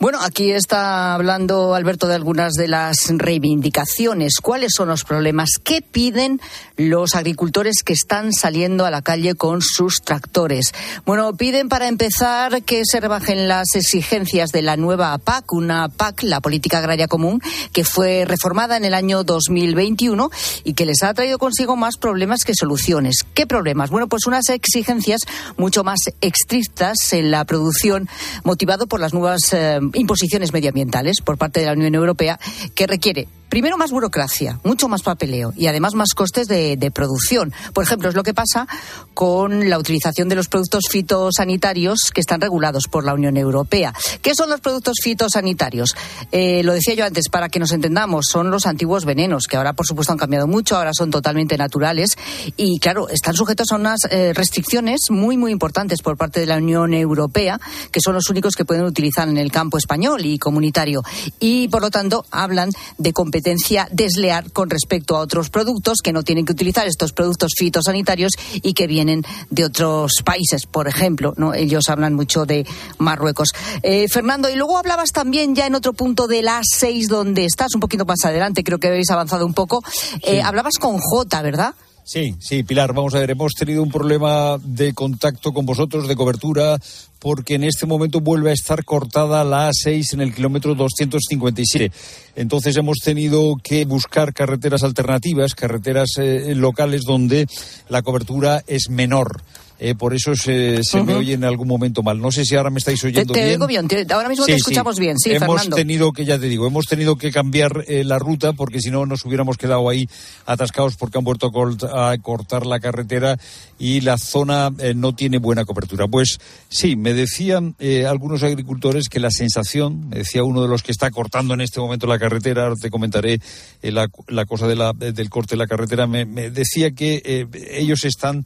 [0.00, 4.36] Bueno, aquí está hablando Alberto de algunas de las reivindicaciones.
[4.40, 5.50] ¿Cuáles son los problemas?
[5.62, 6.40] ¿Qué piden
[6.78, 10.72] los agricultores que están saliendo a la calle con sus tractores?
[11.04, 16.22] Bueno, piden para empezar que se rebajen las exigencias de la nueva PAC, una PAC,
[16.22, 17.42] la Política Agraria Común,
[17.74, 20.30] que fue reformada en el año 2021
[20.64, 23.16] y que les ha traído consigo más problemas que soluciones.
[23.34, 23.90] ¿Qué problemas?
[23.90, 25.20] Bueno, pues unas exigencias
[25.58, 28.08] mucho más estrictas en la producción,
[28.44, 32.38] motivado por las nuevas eh, imposiciones medioambientales por parte de la Unión Europea,
[32.74, 37.52] que requiere Primero, más burocracia, mucho más papeleo y además más costes de, producción.
[37.74, 38.68] Por ejemplo, es lo que pasa
[39.12, 43.92] con la utilización de los productos fitosanitarios que están regulados por la Unión Europea.
[44.22, 45.96] ¿Qué son los productos fitosanitarios?
[46.30, 49.72] Eh, lo decía yo antes, para que nos entendamos, son los antiguos venenos, que ahora,
[49.72, 52.16] por supuesto, han cambiado mucho, ahora son totalmente naturales
[52.56, 56.58] y, claro, están sujetos a unas eh, restricciones muy, muy importantes por parte de la
[56.58, 57.60] Unión Europea,
[57.90, 61.02] que son los únicos que pueden utilizar en el campo español y comunitario.
[61.40, 66.22] Y, por lo tanto, hablan de competencia desleal con respecto a otros productos que no
[66.22, 71.34] tienen que utilizar estos productos fitosanitarios y que vienen de otros países, por ejemplo.
[71.36, 71.54] ¿no?
[71.54, 72.66] Ellos hablan mucho de
[72.98, 73.48] Marruecos.
[73.82, 77.74] Eh, Fernando, y luego hablabas también ya en otro punto de la 6, donde estás
[77.74, 79.82] un poquito más adelante, creo que habéis avanzado un poco.
[80.22, 81.74] Eh, hablabas con J, ¿verdad?
[82.04, 86.16] Sí, sí, Pilar, vamos a ver, hemos tenido un problema de contacto con vosotros, de
[86.16, 86.78] cobertura,
[87.20, 91.92] porque en este momento vuelve a estar cortada la A6 en el kilómetro 257.
[92.36, 97.46] Entonces hemos tenido que buscar carreteras alternativas, carreteras eh, locales donde
[97.88, 99.42] la cobertura es menor.
[99.82, 102.20] Eh, por eso se, se me oye en algún momento mal.
[102.20, 103.52] No sé si ahora me estáis Te, oyendo te bien.
[103.52, 105.00] oigo bien, te- ahora mismo te escuchamos sí.
[105.00, 105.76] bien, sí, hemos Fernando.
[105.76, 109.06] tenido que, ya te digo, hemos tenido que cambiar eh, la ruta porque si no
[109.06, 110.06] nos hubiéramos quedado ahí
[110.44, 113.38] atascados porque han vuelto a, cort- a cortar la carretera
[113.78, 116.06] y la zona eh, no tiene buena cobertura.
[116.06, 120.82] Pues sí, me decían eh, algunos agricultores que la sensación, me decía uno de los
[120.82, 123.40] que está cortando en este momento la carretera, ahora te comentaré
[123.82, 127.46] eh, la, la cosa de la- del corte de la carretera, me, me decía que
[127.70, 128.44] ellos están,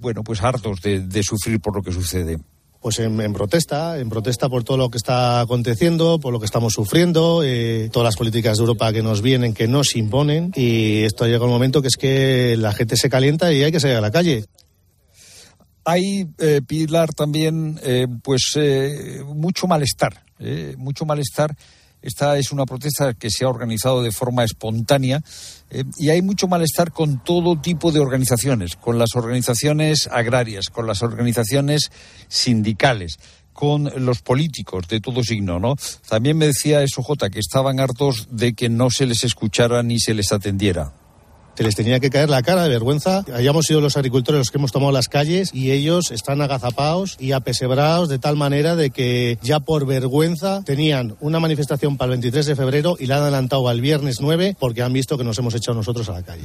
[0.00, 2.38] bueno, pues hartos de- de sufrir por lo que sucede.
[2.78, 6.44] pues en, en protesta, en protesta por todo lo que está aconteciendo, por lo que
[6.46, 11.02] estamos sufriendo, eh, todas las políticas de Europa que nos vienen, que nos imponen, y
[11.02, 13.96] esto llega un momento que es que la gente se calienta y hay que salir
[13.96, 14.44] a la calle.
[15.84, 21.56] Hay, eh, Pilar, también, eh, pues, eh, mucho malestar, eh, mucho malestar.
[22.02, 25.22] Esta es una protesta que se ha organizado de forma espontánea
[25.70, 30.86] eh, y hay mucho malestar con todo tipo de organizaciones, con las organizaciones agrarias, con
[30.86, 31.90] las organizaciones
[32.28, 33.18] sindicales,
[33.52, 35.76] con los políticos de todo signo, ¿no?
[36.08, 39.98] También me decía eso, Jota, que estaban hartos de que no se les escuchara ni
[39.98, 40.92] se les atendiera
[41.56, 43.24] se les tenía que caer la cara de vergüenza.
[43.32, 47.32] Hayamos sido los agricultores los que hemos tomado las calles y ellos están agazapados y
[47.32, 52.46] apesebrados de tal manera de que ya por vergüenza tenían una manifestación para el 23
[52.46, 55.54] de febrero y la han adelantado al viernes 9 porque han visto que nos hemos
[55.54, 56.44] echado nosotros a la calle.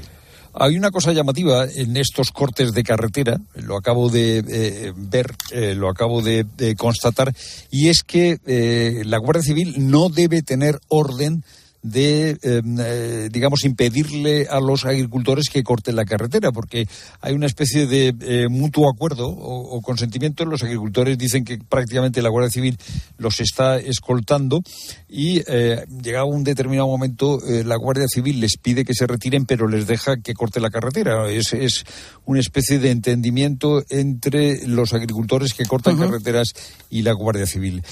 [0.53, 5.75] Hay una cosa llamativa en estos cortes de carretera, lo acabo de eh, ver, eh,
[5.75, 6.45] lo acabo de,
[6.77, 7.33] constatar,
[7.69, 11.45] y es que eh, la Guardia Civil no debe tener orden
[11.83, 16.87] de, em, eh, digamos, impedirle a los agricultores que corten la carretera, porque
[17.21, 20.45] hay una especie de eh, mutuo acuerdo o, consentimiento.
[20.45, 22.77] Los agricultores dicen que prácticamente la Guardia Civil
[23.17, 24.61] los está escoltando
[25.09, 29.67] y eh, llegado un determinado momento la Guardia Civil les pide que se retiren, pero
[29.67, 31.29] les deja que corte la carretera.
[31.29, 31.83] Es, es
[32.25, 36.53] una especie de entendimiento entre los agricultores que cortan carreteras
[36.89, 37.83] y la Guardia Civil.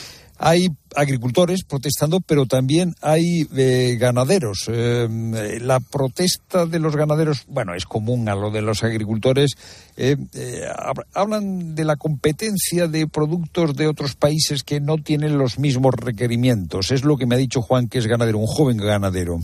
[0.42, 4.66] Hay agricultores protestando, pero también hay eh, ganaderos.
[4.68, 9.52] Eh, la protesta de los ganaderos, bueno, es común a lo de los agricultores.
[9.98, 10.16] Eh,
[11.14, 16.92] hablan de la competencia de productos de otros países que no tienen los mismos requerimientos.
[16.92, 19.40] Es lo que me ha dicho Juan, que es ganadero, un joven ganadero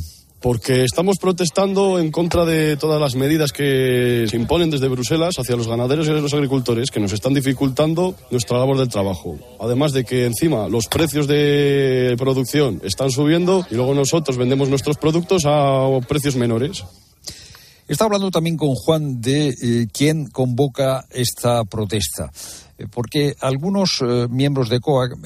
[0.46, 5.56] porque estamos protestando en contra de todas las medidas que se imponen desde Bruselas hacia
[5.56, 9.40] los ganaderos y los agricultores que nos están dificultando nuestra labor del trabajo.
[9.60, 14.98] Además de que encima los precios de producción están subiendo y luego nosotros vendemos nuestros
[14.98, 16.84] productos a precios menores.
[17.88, 22.32] Está hablando también con Juan de eh, quién convoca esta protesta
[22.78, 25.18] eh, porque algunos eh, miembros de COAC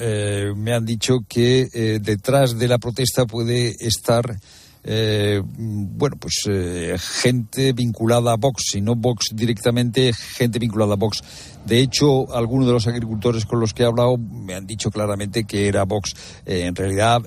[0.56, 1.68] me han dicho que
[2.00, 4.40] detrás de la protesta puede estar
[4.82, 10.96] eh, bueno, pues eh, gente vinculada a Vox, y no Vox directamente, gente vinculada a
[10.96, 11.22] Vox.
[11.66, 15.44] De hecho, algunos de los agricultores con los que he hablado me han dicho claramente
[15.44, 16.14] que era Vox.
[16.46, 17.22] Eh, en realidad,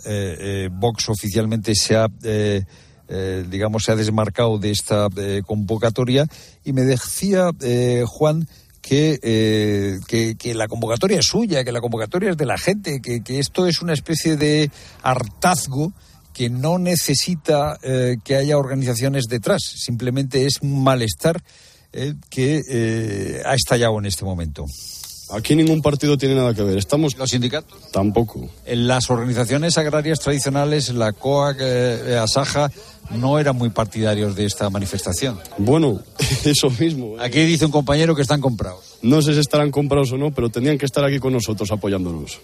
[0.72, 2.08] Vox oficialmente se ha,
[3.50, 5.08] digamos, se ha desmarcado de esta
[5.46, 6.26] convocatoria
[6.64, 7.52] y me decía
[8.08, 8.48] Juan
[8.82, 13.38] que, que, la convocatoria es suya, que la convocatoria es de la gente, que, que
[13.38, 14.72] esto es una especie de
[15.04, 15.94] hartazgo
[16.34, 21.42] que no necesita eh, que haya organizaciones detrás, simplemente es un malestar
[21.94, 24.66] eh, que eh, ha estallado en este momento.
[25.32, 26.78] Aquí ningún partido tiene nada que ver.
[26.78, 27.18] Estamos.
[27.18, 27.92] ¿Los sindicatos?
[27.92, 28.50] Tampoco.
[28.66, 31.60] En las organizaciones agrarias tradicionales, la COAC,
[32.22, 32.70] Asaja,
[33.12, 35.40] no eran muy partidarios de esta manifestación.
[35.58, 36.02] Bueno,
[36.44, 37.16] eso mismo.
[37.20, 38.98] Aquí dice un compañero que están comprados.
[39.02, 42.40] No sé si estarán comprados o no, pero tendrían que estar aquí con nosotros apoyándonos.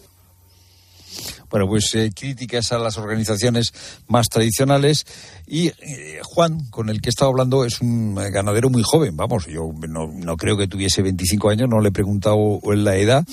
[1.49, 3.73] Bueno, pues eh, críticas a las organizaciones
[4.07, 5.05] más tradicionales.
[5.47, 9.15] Y eh, Juan, con el que he estado hablando, es un ganadero muy joven.
[9.17, 13.25] Vamos, yo no, creo que tuviese 25 años, no le he preguntado la edad.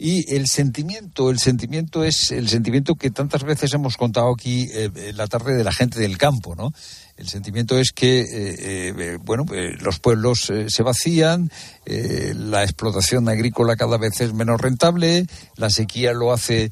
[0.00, 4.90] Y el sentimiento, el sentimiento es el sentimiento que tantas veces hemos contado aquí eh,
[4.94, 6.72] en la tarde de la gente del campo, ¿no?
[7.16, 9.44] El sentimiento es que, eh, eh, bueno,
[9.80, 11.50] los pueblos se vacían,
[11.84, 15.26] la explotación agrícola cada vez es menos rentable,
[15.56, 16.70] la sequía lo hace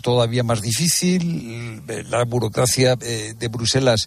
[0.00, 4.06] todavía más difícil, la burocracia de Bruselas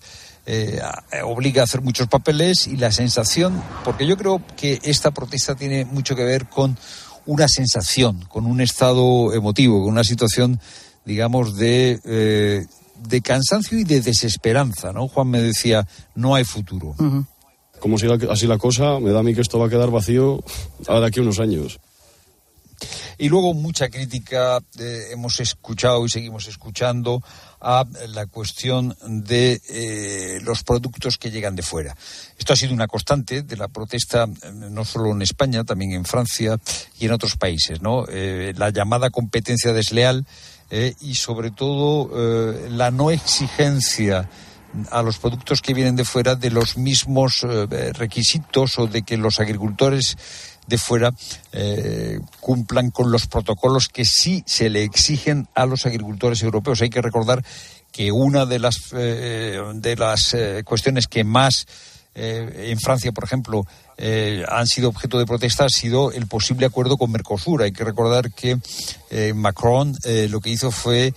[1.26, 5.84] obliga a hacer muchos papeles y la sensación, porque yo creo que esta protesta tiene
[5.84, 6.78] mucho que ver con
[7.28, 10.60] una sensación, con un estado emotivo, con una situación,
[11.06, 12.66] digamos, de, eh,
[13.08, 15.08] de cansancio y de desesperanza, ¿no?
[15.08, 16.96] Juan me decía, no hay futuro.
[17.80, 20.44] Como siga así la cosa, me da a mí que esto va a quedar vacío
[20.88, 21.80] de aquí a unos años.
[23.18, 27.24] Y luego mucha crítica eh, hemos escuchado y seguimos escuchando
[27.60, 31.98] a la cuestión de eh, los productos que llegan de fuera.
[32.38, 36.06] Esto ha sido una constante de la protesta eh, no solo en España, también en
[36.06, 36.60] Francia
[37.00, 38.06] y en otros países, ¿no?
[38.08, 40.26] la llamada competencia desleal
[41.02, 42.10] y sobre todo
[42.70, 44.30] la no exigencia
[44.92, 47.42] a los productos que vienen de fuera de los mismos
[47.94, 50.18] requisitos o de que los agricultores
[50.68, 51.14] de fuera
[51.52, 56.82] eh, cumplan con los protocolos que sí se le exigen a los agricultores europeos.
[56.82, 57.44] Hay que recordar
[57.92, 61.66] que una de las, eh, de las eh, cuestiones que más
[62.20, 63.68] en Francia, por ejemplo,
[64.00, 67.64] han sido objeto de protesta ha sido el posible acuerdo con Mercosur.
[67.64, 68.60] Hay que recordar que
[69.34, 69.96] Macron
[70.30, 71.14] lo que hizo fue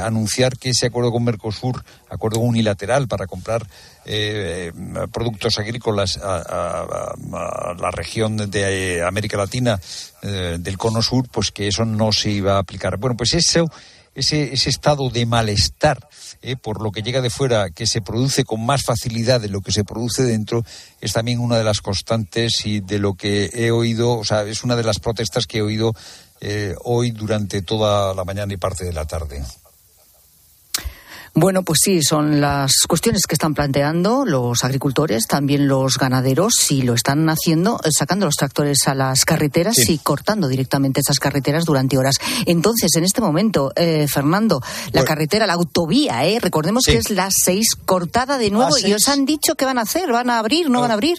[0.00, 3.66] anunciar que ese acuerdo con Mercosur, acuerdo unilateral para comprar
[4.04, 4.72] eh,
[5.12, 7.14] productos agrícolas a,
[7.78, 9.80] la región de América Latina
[10.22, 12.96] eh, del Cono Sur, pues que eso no se iba a aplicar.
[12.96, 13.70] Bueno, pues eso
[14.14, 16.08] ese, ese estado de malestar
[16.44, 19.60] eh, por lo que llega de fuera, que se produce con más facilidad de lo
[19.60, 20.64] que se produce dentro,
[21.00, 24.64] es también una de las constantes y de lo que he oído, o sea, es
[24.64, 25.94] una de las protestas que he oído
[26.40, 29.44] eh, hoy durante toda la mañana y parte de la tarde.
[31.34, 36.82] Bueno, pues sí, son las cuestiones que están planteando los agricultores, también los ganaderos, y
[36.82, 41.64] lo están haciendo eh, sacando los tractores a las carreteras y cortando directamente esas carreteras
[41.64, 42.16] durante horas.
[42.44, 44.60] Entonces, en este momento, eh, Fernando,
[44.92, 49.08] la carretera, la autovía, eh, recordemos que es la 6 cortada de nuevo y os
[49.08, 51.18] han dicho qué van a hacer, van a abrir, no van a abrir.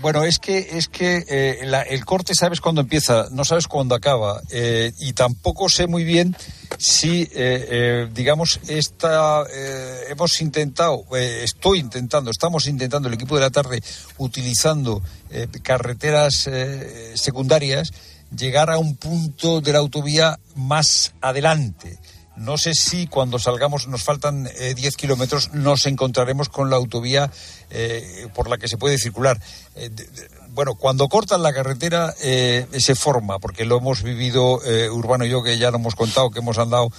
[0.00, 4.42] Bueno, es que es que eh, el corte sabes cuándo empieza, no sabes cuándo acaba
[4.50, 6.36] eh, y tampoco sé muy bien
[6.78, 9.44] si, eh, digamos, esta
[10.08, 13.82] hemos intentado, estoy intentando, estamos intentando el equipo de la tarde
[14.18, 15.02] utilizando
[15.62, 16.48] carreteras
[17.14, 17.92] secundarias
[18.36, 21.98] llegar a un punto de la autovía más adelante.
[22.36, 27.30] No sé si cuando salgamos, nos faltan 10 kilómetros, nos encontraremos con la autovía
[27.70, 29.40] eh, por la que se puede circular.
[29.76, 29.90] Eh,
[30.50, 34.60] bueno, cuando cortan la carretera eh, se forma, porque lo hemos vivido
[34.92, 36.90] Urbano y yo, que ya lo hemos contado, que hemos andado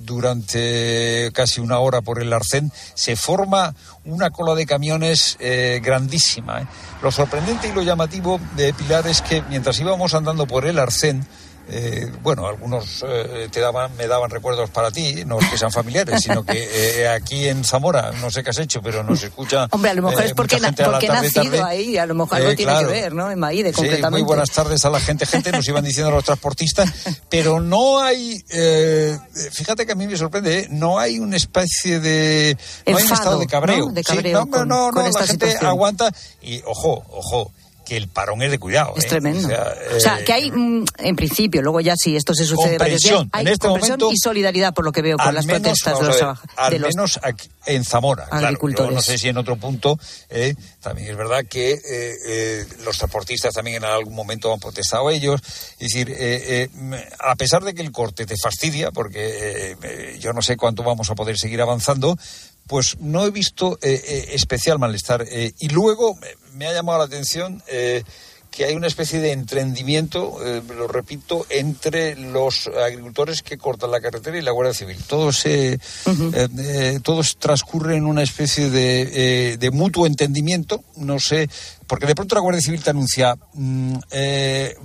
[0.00, 5.38] durante casi una hora por el Arcén, se forma una cola de camiones
[5.80, 6.68] grandísima.
[7.00, 11.24] Lo sorprendente y lo llamativo de Pilar es que mientras íbamos andando por el Arcén,
[11.72, 16.20] eh, bueno, algunos eh, te daban, me daban recuerdos para ti, no que sean familiares,
[16.22, 19.68] sino que eh, aquí en Zamora, no sé qué has hecho, pero nos escucha.
[19.70, 22.78] Hombre, a lo mejor es porque, porque he nacido ahí, a lo mejor algo tiene
[22.80, 23.30] que ver, ¿no?
[23.30, 24.06] En Maide, completamente.
[24.06, 26.90] Sí, muy buenas tardes a la gente, gente, nos iban diciendo los transportistas,
[27.28, 28.42] pero no hay,
[29.52, 32.56] fíjate que a mí me sorprende, no hay una especie de.
[32.86, 33.86] No hay un estado de cabreo.
[33.90, 36.10] De cabreo no, no, no, la gente aguanta
[36.42, 37.52] y, ojo, ojo
[37.90, 38.94] que el parón es de cuidado.
[38.96, 39.08] Es ¿eh?
[39.08, 39.48] tremendo.
[39.48, 43.00] O sea, que hay, eh, mm, en principio, luego ya si esto se sucede varios
[43.00, 43.66] días, hay este
[44.12, 46.22] y solidaridad, por lo que veo, con las protestas de los,
[46.56, 48.94] Al menos aquí, en Zamora, agricultores.
[48.94, 53.84] no sé si en otro punto, eh, también es verdad que los transportistas también en
[53.84, 55.40] algún momento han protestado ellos.
[55.80, 56.16] Es decir,
[57.18, 61.16] a pesar de que el corte te fastidia, porque yo no sé cuánto vamos a
[61.16, 62.16] poder seguir avanzando,
[62.70, 65.26] pues no he visto eh, eh, especial malestar.
[65.28, 66.16] Eh, y luego
[66.54, 67.60] me ha llamado la atención
[68.52, 70.38] que hay una especie de entendimiento,
[70.76, 74.96] lo repito, entre los agricultores que cortan la carretera y la Guardia Civil.
[75.06, 75.78] Todo se,
[77.02, 80.82] todos transcurre en una especie de, de, mutuo entendimiento.
[80.96, 81.48] No sé,
[81.86, 83.94] porque de pronto la Guardia Civil te anuncia mm,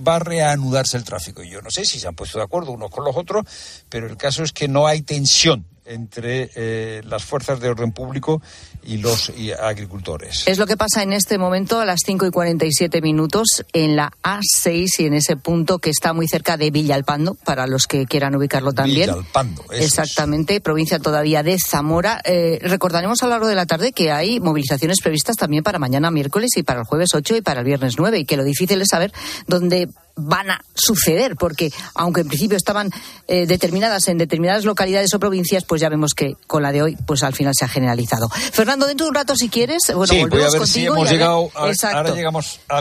[0.06, 1.42] va a reanudarse el tráfico.
[1.42, 3.44] Y yo no sé si se han puesto de acuerdo unos con los otros,
[3.88, 8.42] pero el caso es que no hay tensión entre eh, las fuerzas de orden público
[8.84, 10.46] y los agricultores.
[10.46, 14.12] Es lo que pasa en este momento a las 5 y 47 minutos en la
[14.22, 18.34] A6 y en ese punto que está muy cerca de Villalpando, para los que quieran
[18.34, 19.10] ubicarlo también.
[19.10, 22.20] Villalpando, Exactamente, provincia todavía de Zamora.
[22.24, 26.10] Eh, recordaremos a lo largo de la tarde que hay movilizaciones previstas también para mañana
[26.10, 28.80] miércoles y para el jueves 8 y para el viernes 9 y que lo difícil
[28.80, 29.12] es saber
[29.46, 32.90] dónde van a suceder, porque aunque en principio estaban
[33.28, 36.96] eh, determinadas en determinadas localidades o provincias, pues ya vemos que con la de hoy,
[37.06, 38.28] pues al final se ha generalizado.
[38.28, 41.50] Fernando, dentro de un rato, si quieres, bueno, sí, voy a ver si hemos llegado,
[41.54, 42.80] ahora llegamos a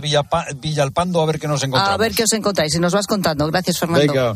[0.55, 1.93] Villalpando a ver qué nos encontramos.
[1.93, 3.47] A ver qué os encontráis y nos vas contando.
[3.47, 4.13] Gracias, Fernando.
[4.13, 4.35] Venga.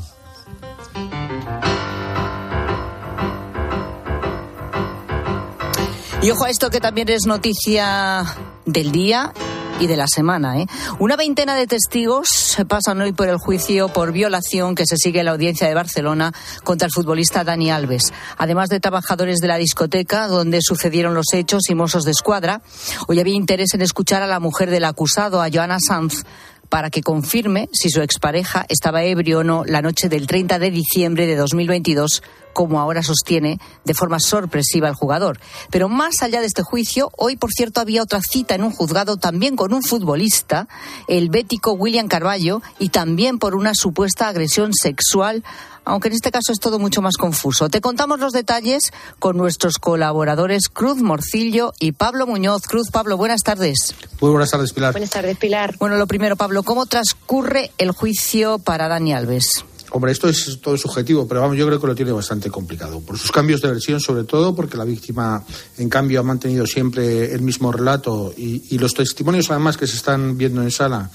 [6.22, 8.26] Y ojo a esto que también es noticia
[8.66, 9.32] del día
[9.80, 10.60] y de la semana.
[10.60, 10.68] ¿eh?
[11.00, 15.26] Una veintena de testigos pasan hoy por el juicio por violación que se sigue en
[15.26, 18.14] la audiencia de Barcelona contra el futbolista Dani Alves.
[18.38, 22.62] Además de trabajadores de la discoteca donde sucedieron los hechos y mozos de escuadra,
[23.08, 26.24] hoy había interés en escuchar a la mujer del acusado, a Joana Sanz,
[26.70, 30.72] para que confirme si su expareja estaba ebrio o no la noche del 30 de
[30.72, 32.22] diciembre de 2022,
[32.60, 35.40] como ahora sostiene de forma sorpresiva el jugador.
[35.72, 39.16] Pero más allá de este juicio, hoy, por cierto, había otra cita en un juzgado
[39.16, 40.68] también con un futbolista,
[41.08, 45.46] el bético William Carballo, y también por una supuesta agresión sexual
[45.86, 47.70] aunque en este caso es todo mucho más confuso.
[47.70, 52.64] Te contamos los detalles con nuestros colaboradores Cruz Morcillo y Pablo Muñoz.
[52.68, 53.96] Cruz, Pablo, buenas tardes.
[54.22, 54.92] Muy buenas tardes, Pilar.
[54.92, 55.78] Buenas tardes, Pilar.
[55.80, 59.66] Bueno, lo primero, Pablo, ¿cómo transcurre el juicio para Dani Alves?
[59.92, 63.00] Hombre, esto es todo subjetivo, pero vamos, yo creo que lo tiene bastante complicado.
[63.00, 65.44] Por sus cambios de versión, sobre todo, porque la víctima,
[65.78, 70.38] en cambio, ha mantenido siempre el mismo relato y, los testimonios, además, que se están
[70.38, 71.10] viendo en sala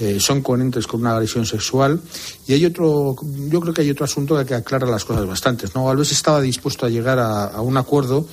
[0.00, 2.00] eh, son coherentes con una agresión sexual.
[2.46, 5.74] Y hay otro, yo creo que hay otro asunto que aclara las cosas bastantes.
[5.74, 5.90] ¿no?
[5.90, 8.24] Alves estaba dispuesto a llegar a, un acuerdo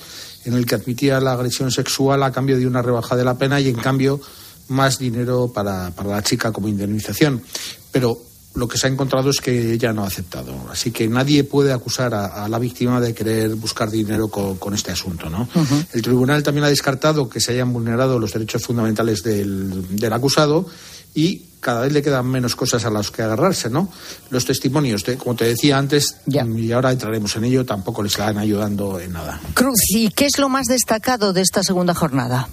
[0.44, 3.60] en el que admitía la agresión sexual a cambio de una rebaja de la pena
[3.60, 4.20] y en cambio
[4.68, 7.42] más dinero para, para la chica como indemnización.
[7.90, 8.20] Pero
[8.56, 10.54] lo que se ha encontrado es que ella no ha aceptado.
[10.70, 15.30] Así que nadie puede acusar a, la víctima de querer buscar dinero con, este asunto.
[15.30, 15.48] ¿no?
[15.92, 20.66] El tribunal también ha descartado que se hayan vulnerado los derechos fundamentales del, del acusado
[21.14, 23.90] y cada vez le quedan menos cosas a las que agarrarse, ¿no?
[24.30, 29.00] Los testimonios, como te decía antes, y ahora entraremos en ello, tampoco les están ayudando
[29.00, 29.40] en nada.
[29.54, 32.48] Cruz, ¿y qué es lo más destacado de esta segunda jornada?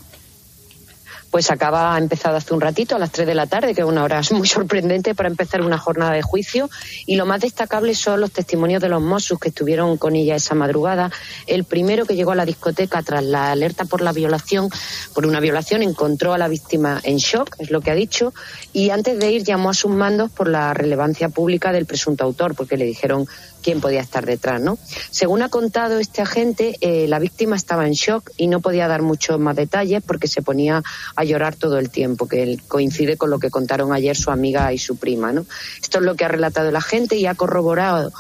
[1.33, 3.87] Pues acaba, ha empezado hace un ratito, a las 3 de la tarde, que es
[3.87, 6.69] una hora muy sorprendente para empezar una jornada de juicio.
[7.07, 10.53] Y lo más destacable son los testimonios de los Mossos que estuvieron con ella esa
[10.53, 11.09] madrugada.
[11.47, 14.69] El primero que llegó a la discoteca tras la alerta por la violación,
[15.15, 18.31] por una violación, encontró a la víctima en shock, es lo que ha dicho,
[18.71, 22.53] y antes de ir llamó a sus mandos por la relevancia pública del presunto autor,
[22.53, 23.25] porque le dijeron
[23.63, 24.77] quién podía estar detrás, ¿no?
[25.09, 29.01] Según ha contado este agente, eh, la víctima estaba en shock y no podía dar
[29.01, 30.83] muchos más detalles porque se ponía
[31.15, 34.77] a llorar todo el tiempo, que coincide con lo que contaron ayer su amiga y
[34.77, 35.45] su prima, ¿no?
[35.81, 38.11] Esto es lo que ha relatado el agente y ha corroborado,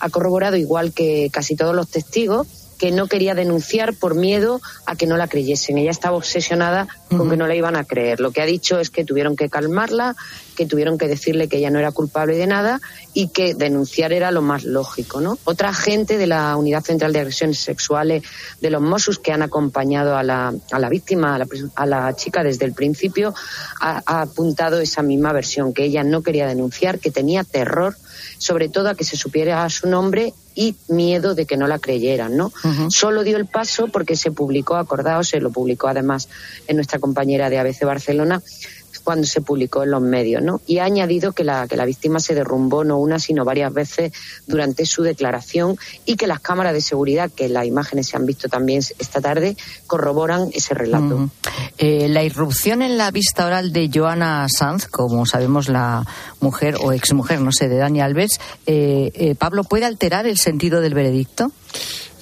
[0.00, 2.46] ha corroborado igual que casi todos los testigos
[2.78, 5.78] que no quería denunciar por miedo a que no la creyesen.
[5.78, 8.20] Ella estaba obsesionada con que no la iban a creer.
[8.20, 10.14] Lo que ha dicho es que tuvieron que calmarla,
[10.56, 12.80] que tuvieron que decirle que ella no era culpable de nada
[13.14, 15.38] y que denunciar era lo más lógico, ¿no?
[15.44, 18.22] Otra gente de la Unidad Central de Agresiones Sexuales
[18.60, 22.16] de los Mossos que han acompañado a la, a la víctima, a la, a la,
[22.16, 23.34] chica desde el principio,
[23.80, 27.96] ha, ha apuntado esa misma versión, que ella no quería denunciar, que tenía terror
[28.38, 32.36] sobre todo a que se supiera su nombre y miedo de que no la creyeran,
[32.36, 32.50] ¿no?
[32.88, 36.28] Solo dio el paso porque se publicó, acordaos, se lo publicó además
[36.66, 38.42] en nuestra compañera de ABC Barcelona,
[39.08, 40.60] cuando se publicó en los medios, ¿no?
[40.66, 44.12] Y ha añadido que la, que la víctima se derrumbó no una, sino varias veces
[44.46, 48.50] durante su declaración y que las cámaras de seguridad, que las imágenes se han visto
[48.50, 49.56] también esta tarde,
[49.86, 51.30] corroboran ese relato.
[51.78, 56.04] Eh, la irrupción en la vista oral de Joana Sanz, como sabemos la
[56.40, 58.32] mujer o exmujer, no sé, de Dani Alves,
[58.66, 61.50] eh, eh, Pablo, ¿puede alterar el sentido del veredicto?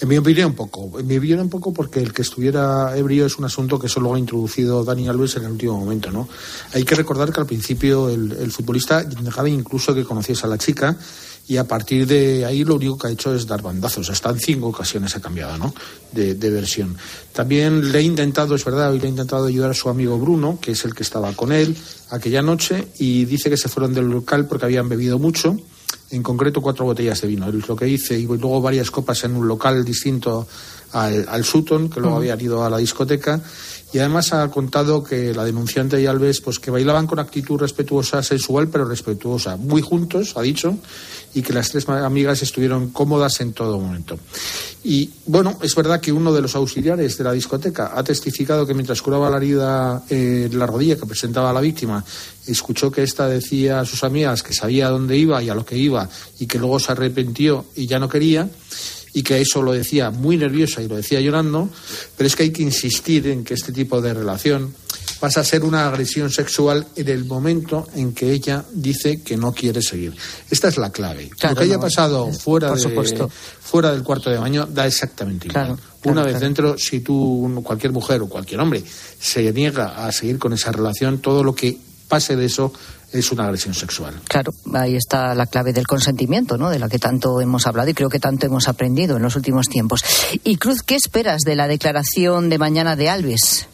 [0.01, 0.99] En mi opinión, poco.
[0.99, 4.19] En mi opinión, poco porque el que estuviera ebrio es un asunto que solo ha
[4.19, 6.29] introducido Dani Alves en el último momento, ¿no?
[6.75, 10.97] Hay que recordar que al principio el, futbolista dejaba incluso que conociese a la chica
[11.49, 14.11] y a partir de ahí lo único que ha hecho es dar bandazos.
[14.11, 15.75] Hasta en cinco ocasiones ha cambiado, ¿no?
[16.13, 16.97] De, de, versión.
[17.33, 20.59] También le he intentado, es verdad, hoy le he intentado ayudar a su amigo Bruno,
[20.61, 21.75] que es el que estaba con él
[22.11, 25.57] aquella noche, y dice que se fueron del local porque habían bebido mucho
[26.11, 27.49] en concreto cuatro botellas de vino.
[27.49, 30.47] Es lo que hice, y luego varias copas en un local distinto
[30.93, 33.41] al, al Sutton, que luego habían ido a la discoteca,
[33.93, 38.23] y además ha contado que la denunciante y Alves, pues que bailaban con actitud respetuosa,
[38.23, 40.77] sensual, pero respetuosa, muy juntos, ha dicho,
[41.35, 44.19] y que las tres amigas estuvieron cómodas en todo momento.
[44.83, 48.75] Y bueno, es verdad que uno de los auxiliares de la discoteca ha testificado que
[48.75, 52.05] mientras curaba la herida en la rodilla que presentaba la víctima,
[52.47, 55.77] escuchó que ésta decía a sus amigas que sabía dónde iba y a lo que
[55.77, 56.09] iba
[56.39, 58.49] y que luego se arrepintió y ya no quería
[59.17, 61.71] y que eso lo decía muy nerviosa y lo decía llorando,
[62.19, 64.75] pero es que hay que insistir en que este tipo de relación
[65.19, 69.55] pasa a ser una agresión sexual en el momento en que ella dice que no
[69.55, 70.15] quiere seguir.
[70.51, 71.31] Esta es la clave.
[71.31, 75.79] lo que haya pasado fuera, de, fuera del cuarto de baño da exactamente igual.
[76.05, 78.85] una vez dentro, si tú, cualquier mujer o cualquier hombre,
[79.19, 82.73] se niega a seguir con esa relación, todo lo que pase de eso
[83.13, 84.21] es una agresión sexual.
[84.29, 86.71] Claro, ahí está la clave del consentimiento, ¿no?
[86.71, 89.69] De la que tanto hemos hablado y creo que tanto hemos aprendido en los últimos
[89.69, 90.05] tiempos.
[90.45, 93.69] Y Cruz, ¿qué esperas de la declaración de mañana de Alves?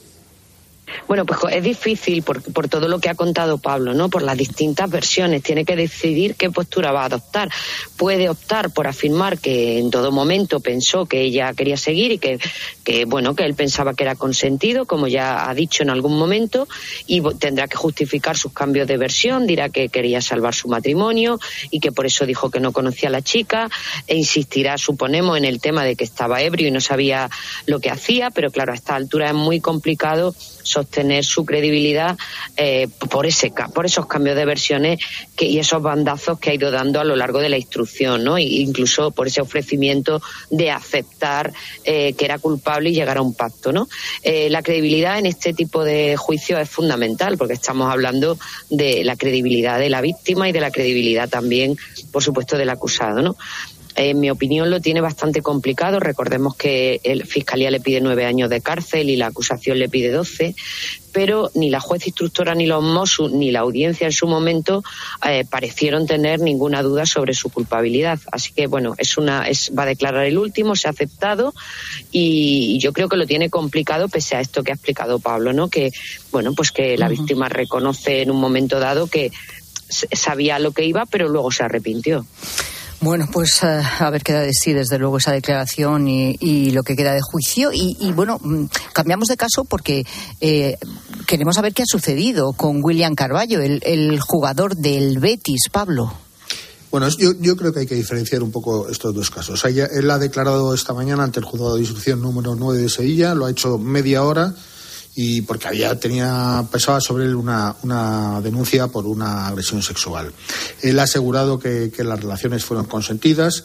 [1.09, 4.09] Bueno, pues es difícil por, por, todo lo que ha contado Pablo, ¿no?
[4.09, 5.43] Por las distintas versiones.
[5.43, 7.51] Tiene que decidir qué postura va a adoptar.
[7.97, 12.39] Puede optar por afirmar que en todo momento pensó que ella quería seguir y que,
[12.85, 16.69] que bueno, que él pensaba que era consentido, como ya ha dicho en algún momento,
[17.07, 19.47] y tendrá que justificar sus cambios de versión.
[19.47, 21.39] Dirá que quería salvar su matrimonio
[21.71, 23.69] y que por eso dijo que no conocía a la chica.
[24.07, 27.31] E insistirá, suponemos, en el tema de que estaba ebrio y no sabía
[27.67, 30.35] lo que hacía, pero claro, a esta altura es muy complicado
[30.83, 32.17] sostener su credibilidad
[32.57, 35.01] eh, por ese por esos cambios de versiones
[35.39, 38.37] y esos bandazos que ha ido dando a lo largo de la instrucción, ¿no?
[38.37, 41.53] E incluso por ese ofrecimiento de aceptar
[41.85, 43.89] eh, que era culpable y llegar a un pacto, ¿no?
[44.23, 48.39] Eh, la credibilidad en este tipo de juicios es fundamental porque estamos hablando
[48.71, 51.77] de la credibilidad de la víctima y de la credibilidad también,
[52.11, 53.37] por supuesto, del acusado, ¿no?
[53.95, 56.01] En mi opinión, lo tiene bastante complicado.
[56.01, 60.11] Recordemos que la Fiscalía le pide nueve años de cárcel y la acusación le pide
[60.11, 60.55] doce,
[61.13, 64.83] pero ni la juez instructora, ni los Mossos, ni la audiencia en su momento
[65.29, 68.19] eh, parecieron tener ninguna duda sobre su culpabilidad.
[68.31, 71.55] Así que, bueno, es una, es, va a declarar el último, se ha aceptado
[72.11, 75.69] y, yo creo que lo tiene complicado pese a esto que ha explicado Pablo, ¿no?
[75.69, 75.93] Que,
[76.33, 79.31] bueno, pues que la víctima reconoce en un momento dado que
[79.89, 82.27] sabía lo que iba, pero luego se arrepintió.
[83.03, 86.85] Bueno, pues eh, a ver qué da de sí, desde luego, esa declaración y, lo
[86.85, 87.71] que queda de juicio.
[87.73, 90.07] Y, bueno, mm, cambiamos de caso porque
[90.41, 90.79] eh,
[91.27, 96.13] queremos saber qué ha sucedido con William Carballo, el, jugador del Betis, Pablo.
[96.93, 99.65] Bueno, yo, creo que hay que diferenciar un poco estos dos casos.
[99.65, 103.47] Él ha declarado esta mañana ante el juzgado de instrucción número 9 de Sevilla, lo
[103.47, 104.55] ha hecho media hora
[105.15, 110.33] y porque había tenía pesaba sobre él una, una denuncia por una agresión sexual.
[110.81, 113.65] Él ha asegurado que, las relaciones fueron consentidas.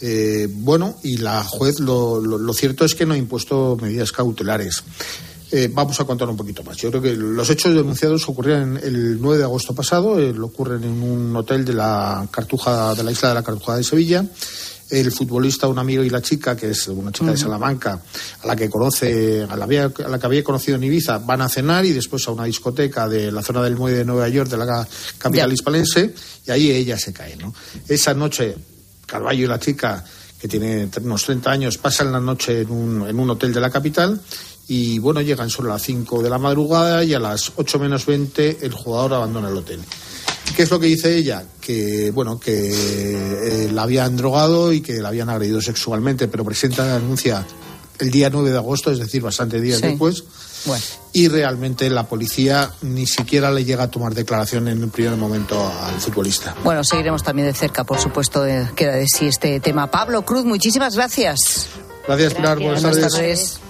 [0.00, 4.82] Eh, bueno, y la juez lo, lo, cierto es que no ha impuesto medidas cautelares.
[5.50, 6.76] Eh, vamos a contar un poquito más.
[6.76, 11.02] Yo creo que los hechos denunciados ocurrieron el 9 de agosto pasado, eh, ocurren en
[11.02, 14.24] un hotel de la Cartuja, de la isla de la Cartuja de Sevilla
[14.90, 18.00] el futbolista, un amigo y la chica, que es una chica de Salamanca,
[18.42, 21.48] a la que conoce, a la, a la, que había conocido en Ibiza, van a
[21.48, 24.56] cenar y después a una discoteca de la zona del muelle de Nueva York, de
[24.56, 24.86] la
[25.18, 26.14] capital hispalense,
[26.46, 27.54] y ahí ella se cae, ¿no?
[27.86, 28.56] Esa noche,
[29.06, 30.04] Carballo y la chica,
[30.40, 33.70] que tiene unos 30 años, pasan la noche en un, en un hotel de la
[33.70, 34.20] capital
[34.68, 38.04] y bueno, llegan solo a las 5 de la madrugada y a las 8 menos
[38.06, 39.80] 20 el jugador abandona el hotel.
[40.56, 41.44] ¿Qué es lo que dice ella?
[41.60, 46.84] Que, bueno, que eh, la habían drogado y que la habían agredido sexualmente, pero presenta
[46.84, 47.46] la denuncia
[47.98, 50.24] el día 9 de agosto, es decir, bastante días después.
[51.12, 55.72] Y realmente la policía ni siquiera le llega a tomar declaración en el primer momento
[55.82, 56.54] al futbolista.
[56.62, 58.44] Bueno, seguiremos también de cerca, por supuesto,
[58.74, 59.90] queda de sí este tema.
[59.90, 61.66] Pablo Cruz, muchísimas gracias.
[62.06, 62.58] Gracias, Pilar.
[62.58, 63.60] Buenas, tardes.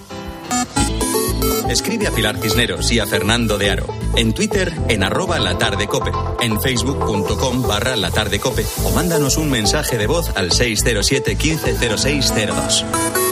[1.69, 3.85] Escribe a Pilar Cisneros y a Fernando de Aro.
[4.15, 6.11] En Twitter, en arroba la tarde cope.
[6.41, 8.65] En facebook.com barra la tarde cope.
[8.83, 13.28] O mándanos un mensaje de voz al 607 150602.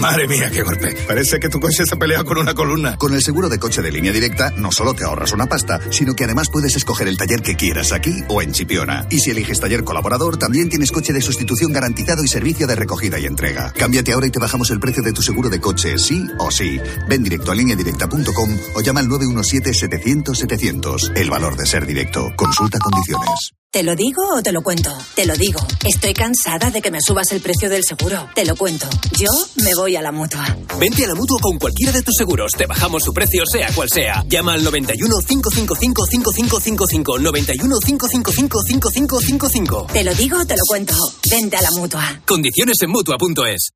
[0.00, 0.96] Madre mía, qué golpe.
[1.06, 2.96] Parece que tu coche se pelea con una columna.
[2.96, 6.14] Con el seguro de coche de línea directa, no solo te ahorras una pasta, sino
[6.14, 9.06] que además puedes escoger el taller que quieras aquí o en Chipiona.
[9.10, 13.18] Y si eliges taller colaborador, también tienes coche de sustitución garantizado y servicio de recogida
[13.18, 13.74] y entrega.
[13.74, 16.80] Cámbiate ahora y te bajamos el precio de tu seguro de coche, sí o sí.
[17.06, 21.12] Ven directo a lineadirecta.com o llama al 917-700-700.
[21.14, 22.32] El valor de ser directo.
[22.36, 23.59] Consulta condiciones.
[23.72, 24.90] ¿Te lo digo o te lo cuento?
[25.14, 25.60] Te lo digo.
[25.84, 28.28] Estoy cansada de que me subas el precio del seguro.
[28.34, 28.88] Te lo cuento.
[29.16, 29.28] Yo
[29.62, 30.44] me voy a la mutua.
[30.80, 32.50] Vente a la mutua con cualquiera de tus seguros.
[32.58, 34.24] Te bajamos su precio, sea cual sea.
[34.26, 37.18] Llama al 91 555 5555.
[37.20, 39.86] 91 555 5555.
[39.92, 40.94] Te lo digo o te lo cuento.
[41.30, 42.22] Vente a la mutua.
[42.26, 43.70] Condiciones en mutua.es.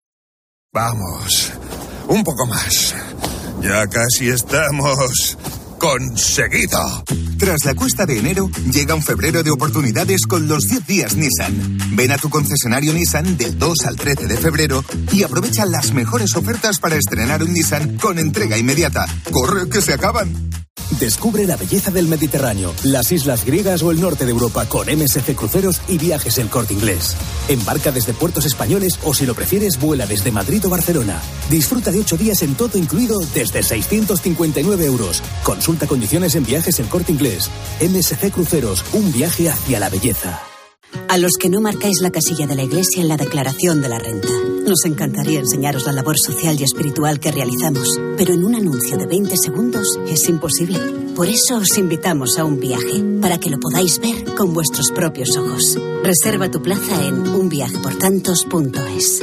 [0.73, 1.53] Vamos.
[2.09, 2.97] Un poco más.
[3.63, 5.39] Ya casi estamos
[5.79, 7.05] conseguido.
[7.39, 11.79] Tras la cuesta de enero, llega un febrero de oportunidades con los 10 días Nissan.
[11.93, 16.37] Ven a tu concesionario Nissan del 2 al 13 de febrero y aprovecha las mejores
[16.37, 19.07] ofertas para estrenar un Nissan con entrega inmediata.
[19.31, 20.51] ¡Corre que se acaban!
[21.01, 25.35] Descubre la belleza del Mediterráneo, las islas griegas o el norte de Europa con MSC
[25.35, 27.17] Cruceros y viajes El Corte Inglés.
[27.49, 31.21] Embarca desde puertos españoles o si lo prefieres vuela desde Madrid o Barcelona.
[31.51, 35.23] Disfruta de ocho días en todo incluido desde 659 euros.
[35.65, 37.51] Consulta condiciones en viajes El Corte Inglés.
[37.81, 40.43] MSC Cruceros, un viaje hacia la belleza.
[41.09, 43.99] A los que no marcáis la casilla de la iglesia en la declaración de la
[43.99, 44.29] renta.
[44.69, 49.07] Nos encantaría enseñaros la labor social y espiritual que realizamos, pero en un anuncio de
[49.07, 50.79] 20 segundos es imposible.
[51.17, 55.35] Por eso os invitamos a un viaje, para que lo podáis ver con vuestros propios
[55.35, 55.79] ojos.
[56.03, 59.23] Reserva tu plaza en unviajeportantos.es.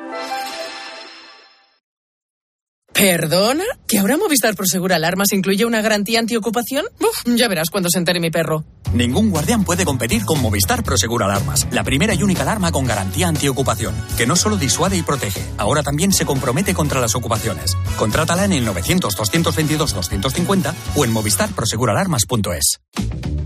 [3.01, 3.65] ¿Perdona?
[3.87, 6.85] ¿Que ahora Movistar Prosegur Alarmas incluye una garantía antiocupación?
[6.99, 8.63] Uf, ya verás cuando se entere mi perro.
[8.93, 13.27] Ningún guardián puede competir con Movistar Prosegur Alarmas, la primera y única alarma con garantía
[13.27, 17.75] antiocupación, que no solo disuade y protege, ahora también se compromete contra las ocupaciones.
[17.97, 23.40] Contrátala en el 900-222-250 o en movistarproseguralarmas.es.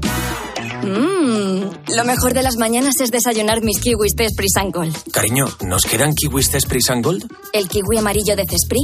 [0.86, 4.28] Mmm, lo mejor de las mañanas es desayunar mis kiwis de
[4.72, 4.96] Gold.
[5.12, 6.60] Cariño, ¿nos quedan kiwis de
[7.02, 7.26] Gold?
[7.54, 8.82] ¿El kiwi amarillo de Cespri?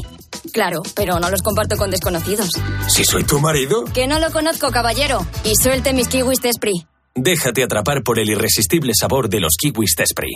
[0.52, 2.50] Claro, pero no los comparto con desconocidos.
[2.88, 3.86] ¿Si soy tu marido?
[3.86, 5.26] Que no lo conozco, caballero.
[5.44, 6.52] Y suelte mis kiwis de
[7.16, 10.32] Déjate atrapar por el irresistible sabor de los kiwis Despri.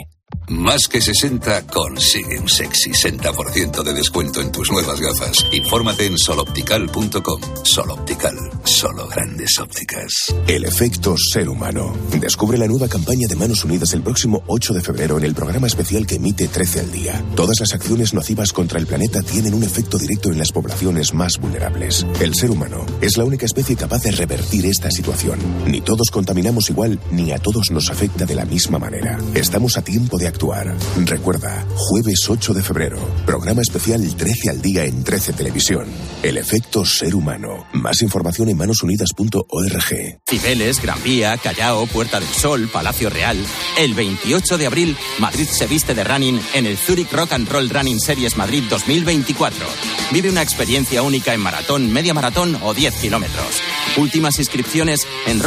[0.48, 5.46] Más que 60 consigue un sexy 60% de descuento en tus nuevas gafas.
[5.52, 7.42] Infórmate en soloptical.com.
[7.64, 10.36] Soloptical, solo grandes ópticas.
[10.48, 11.96] El efecto ser humano.
[12.20, 15.68] Descubre la nueva campaña de Manos Unidas el próximo 8 de febrero en el programa
[15.68, 17.24] especial que emite 13 al día.
[17.36, 21.40] Todas las acciones nocivas contra el planeta tienen un efecto directo en las poblaciones más
[21.40, 22.06] vulnerables.
[22.20, 25.40] El ser humano es la única especie capaz de revertir esta situación.
[25.66, 29.20] Ni todos contaminamos igual, ni a todos nos afecta de la misma manera.
[29.34, 30.76] Estamos a tiempo de actuar.
[31.04, 35.88] Recuerda, jueves 8 de febrero, programa especial 13 al día en 13 Televisión.
[36.24, 37.66] El efecto ser humano.
[37.74, 40.20] Más información en manosunidas.org.
[40.28, 43.38] Cibeles, Gran Vía, Callao, Puerta del Sol, Palacio Real.
[43.78, 47.70] El 28 de abril, Madrid se viste de running en el Zurich Rock and Roll
[47.70, 49.66] Running Series Madrid 2024.
[50.12, 53.62] Vive una experiencia única en maratón, media maratón o 10 kilómetros.
[53.98, 55.40] Últimas inscripciones en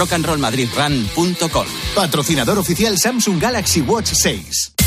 [1.94, 4.77] Patrocinador oficial Samsung Galaxy Watch 6.